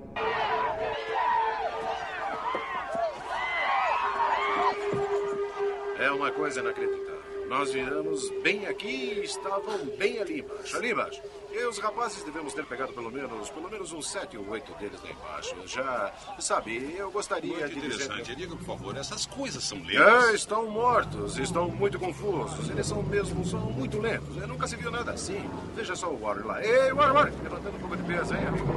[6.00, 7.20] É uma coisa inacreditável.
[7.50, 10.78] Nós viramos bem aqui e estavam bem ali embaixo.
[10.78, 11.20] Ali embaixo.
[11.52, 15.02] E os rapazes devemos ter pegado pelo menos, pelo menos uns sete ou oito deles
[15.04, 15.56] lá embaixo.
[15.66, 18.04] Já, sabe, eu gostaria Muito de dizer...
[18.06, 18.36] interessante.
[18.36, 20.34] Diga, por favor, essas coisas são É, lentas.
[20.36, 22.70] estão mortos, estão muito confusos.
[22.70, 24.38] Eles são mesmo, são muito lentos.
[24.38, 25.44] Eu nunca se viu nada assim.
[25.76, 26.64] Veja só o Warren lá.
[26.64, 28.70] Ei, Warren, Warren, levantando um pouco de peso, hein, amigo?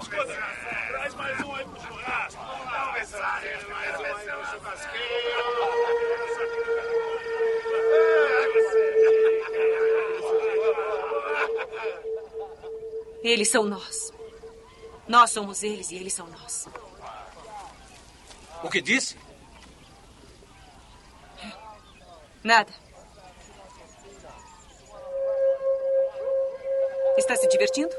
[0.00, 0.38] escuta,
[0.88, 2.42] traz mais um aí pro churrasco.
[2.44, 2.71] Vamos ver
[3.10, 3.42] mais.
[13.22, 14.12] Eles são nós.
[15.08, 16.68] Nós somos eles e eles são nós.
[18.62, 19.16] O que disse?
[22.42, 22.72] Nada.
[27.16, 27.94] Está se divertindo?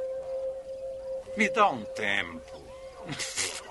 [1.38, 2.64] Me dá um tempo.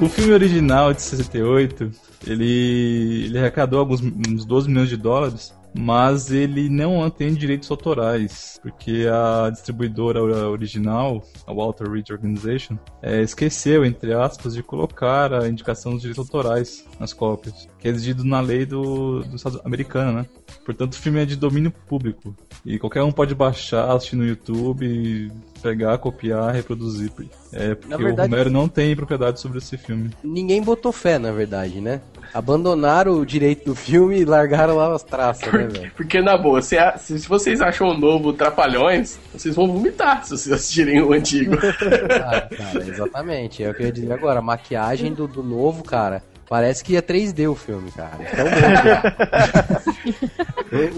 [0.00, 1.90] O filme original de 68,
[2.26, 8.58] ele, ele arrecadou alguns uns 12 milhões de dólares, mas ele não tem direitos autorais,
[8.62, 15.46] porque a distribuidora original, a Walter Reed Organization, é, esqueceu, entre aspas, de colocar a
[15.46, 20.12] indicação dos direitos autorais nas cópias, que é exigido na lei do, do Estado americano,
[20.12, 20.26] né?
[20.64, 25.30] Portanto, o filme é de domínio público, e qualquer um pode baixar, assistir no YouTube,
[25.62, 27.10] pegar, copiar, reproduzir.
[27.52, 30.10] É, porque verdade- o Romero não tem propriedade sobre esse filme.
[30.22, 32.00] Ninguém botou fé, na verdade, né?
[32.32, 35.90] Abandonaram o direito do filme e largaram lá as traças, né, velho?
[35.96, 40.30] Porque, na boa, se, a- se vocês acham o novo Trapalhões, vocês vão vomitar se
[40.36, 41.56] vocês assistirem o antigo.
[42.22, 43.62] Ah, cara, exatamente.
[43.64, 44.38] É o que eu ia dizer agora.
[44.38, 48.18] A maquiagem do, do novo, cara, parece que é 3D o filme, cara.
[48.20, 48.44] Então,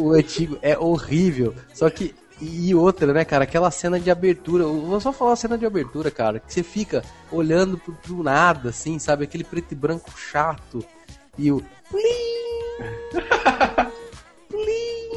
[0.00, 1.54] o, o antigo é horrível.
[1.74, 2.12] Só que.
[2.40, 3.44] E outra, né, cara?
[3.44, 4.64] Aquela cena de abertura.
[4.64, 6.40] eu Vou só falar a cena de abertura, cara.
[6.40, 9.22] Que você fica olhando pro, pro nada, assim, sabe?
[9.22, 10.84] Aquele preto e branco chato.
[11.38, 11.62] E o.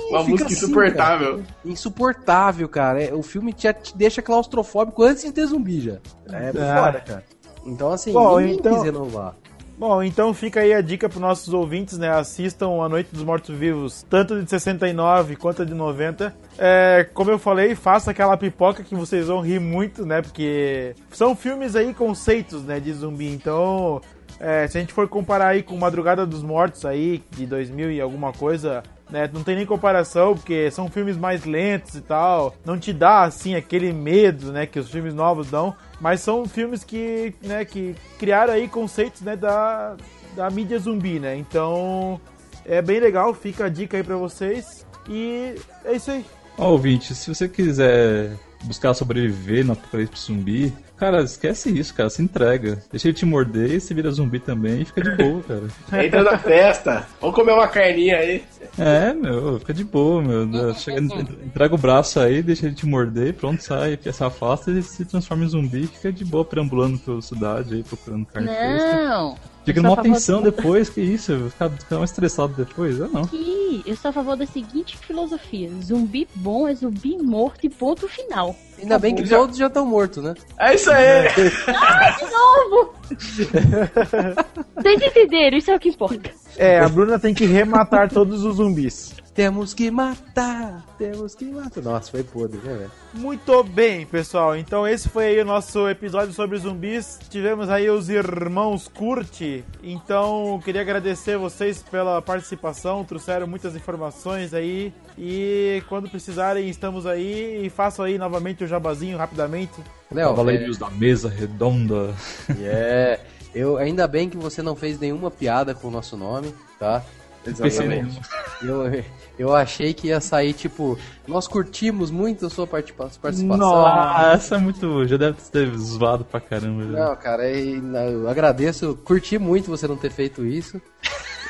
[0.09, 1.31] Uma Fica música assim, insuportável.
[1.37, 1.43] cara.
[1.65, 3.03] Insuportável, cara.
[3.03, 5.97] É, O filme te, te deixa claustrofóbico antes de ter zumbi já.
[6.31, 6.83] É Ah.
[6.85, 7.23] foda, cara.
[7.65, 9.35] Então, assim, Bom, ninguém então- quis renovar.
[9.77, 12.09] Bom, então fica aí a dica para nossos ouvintes, né?
[12.09, 16.33] Assistam A Noite dos Mortos-Vivos, tanto de 69 quanto de 90.
[16.57, 20.21] É, como eu falei, faça aquela pipoca que vocês vão rir muito, né?
[20.21, 23.27] Porque são filmes aí, conceitos, né, de zumbi.
[23.27, 24.01] Então,
[24.39, 27.99] é, se a gente for comparar aí com Madrugada dos Mortos aí, de 2000 e
[27.99, 29.29] alguma coisa, né?
[29.31, 32.55] Não tem nem comparação, porque são filmes mais lentos e tal.
[32.65, 35.75] Não te dá, assim, aquele medo, né, que os filmes novos dão.
[35.99, 39.95] Mas são filmes que, né, que criaram aí conceitos, né, da,
[40.35, 41.35] da mídia zumbi, né?
[41.37, 42.19] Então,
[42.65, 44.85] é bem legal, fica a dica aí pra vocês.
[45.09, 46.25] E é isso aí.
[46.57, 48.31] Ó, ouvinte, se você quiser
[48.63, 52.81] buscar sobreviver no apocalipse zumbi, cara, esquece isso, cara, se entrega.
[52.91, 55.63] Deixa ele te morder e você vira zumbi também e fica de boa, cara.
[56.05, 57.07] Entra na festa.
[57.19, 58.43] Vamos comer uma carninha aí.
[58.77, 60.73] É, meu, fica de boa, meu.
[60.75, 65.05] Chega, entrega o braço aí, deixa ele te morder, pronto, sai, se afasta e se
[65.05, 68.47] transforma em zumbi e fica de boa perambulando pela cidade aí, procurando carne.
[68.47, 69.35] Não.
[69.65, 73.23] Fica numa tensão do- depois, que isso, ficar, ficar mais estressado depois, eu não.
[73.23, 78.07] Aqui, eu sou a favor da seguinte filosofia: zumbi bom é zumbi morto e ponto
[78.07, 78.55] final.
[78.79, 79.45] Ainda bem que Acabou.
[79.45, 80.33] todos já estão mortos, né?
[80.59, 81.27] É isso aí!
[81.67, 82.93] Ah, de novo!
[84.75, 86.29] Vocês entenderam, isso é o que importa.
[86.57, 89.13] É, a Bruna tem que rematar todos os zumbis.
[89.35, 91.83] Temos que matar, temos que matar.
[91.83, 92.91] Nossa, foi podre, né, velho?
[93.13, 94.55] Muito bem, pessoal.
[94.55, 97.19] Então esse foi aí o nosso episódio sobre zumbis.
[97.29, 99.65] Tivemos aí os irmãos Curti.
[99.83, 103.03] Então queria agradecer vocês pela participação.
[103.03, 104.93] Trouxeram muitas informações aí.
[105.17, 107.65] E quando precisarem, estamos aí.
[107.65, 109.73] E façam aí novamente o jabazinho rapidamente.
[110.09, 112.15] Léo, Cavaleiros da Mesa Redonda.
[112.61, 113.19] É,
[113.53, 117.03] eu ainda bem que você não fez nenhuma piada com o nosso nome, tá?
[117.45, 118.19] Exatamente.
[118.61, 119.03] Eu,
[119.37, 120.97] eu achei que ia sair tipo,
[121.27, 123.57] nós curtimos muito a sua participa- participação.
[123.57, 125.05] Nossa, é muito.
[125.07, 126.83] Já deve ter zoado pra caramba.
[126.83, 126.89] já.
[127.09, 127.43] Não, cara,
[127.81, 130.81] não, eu agradeço, curti muito você não ter feito isso.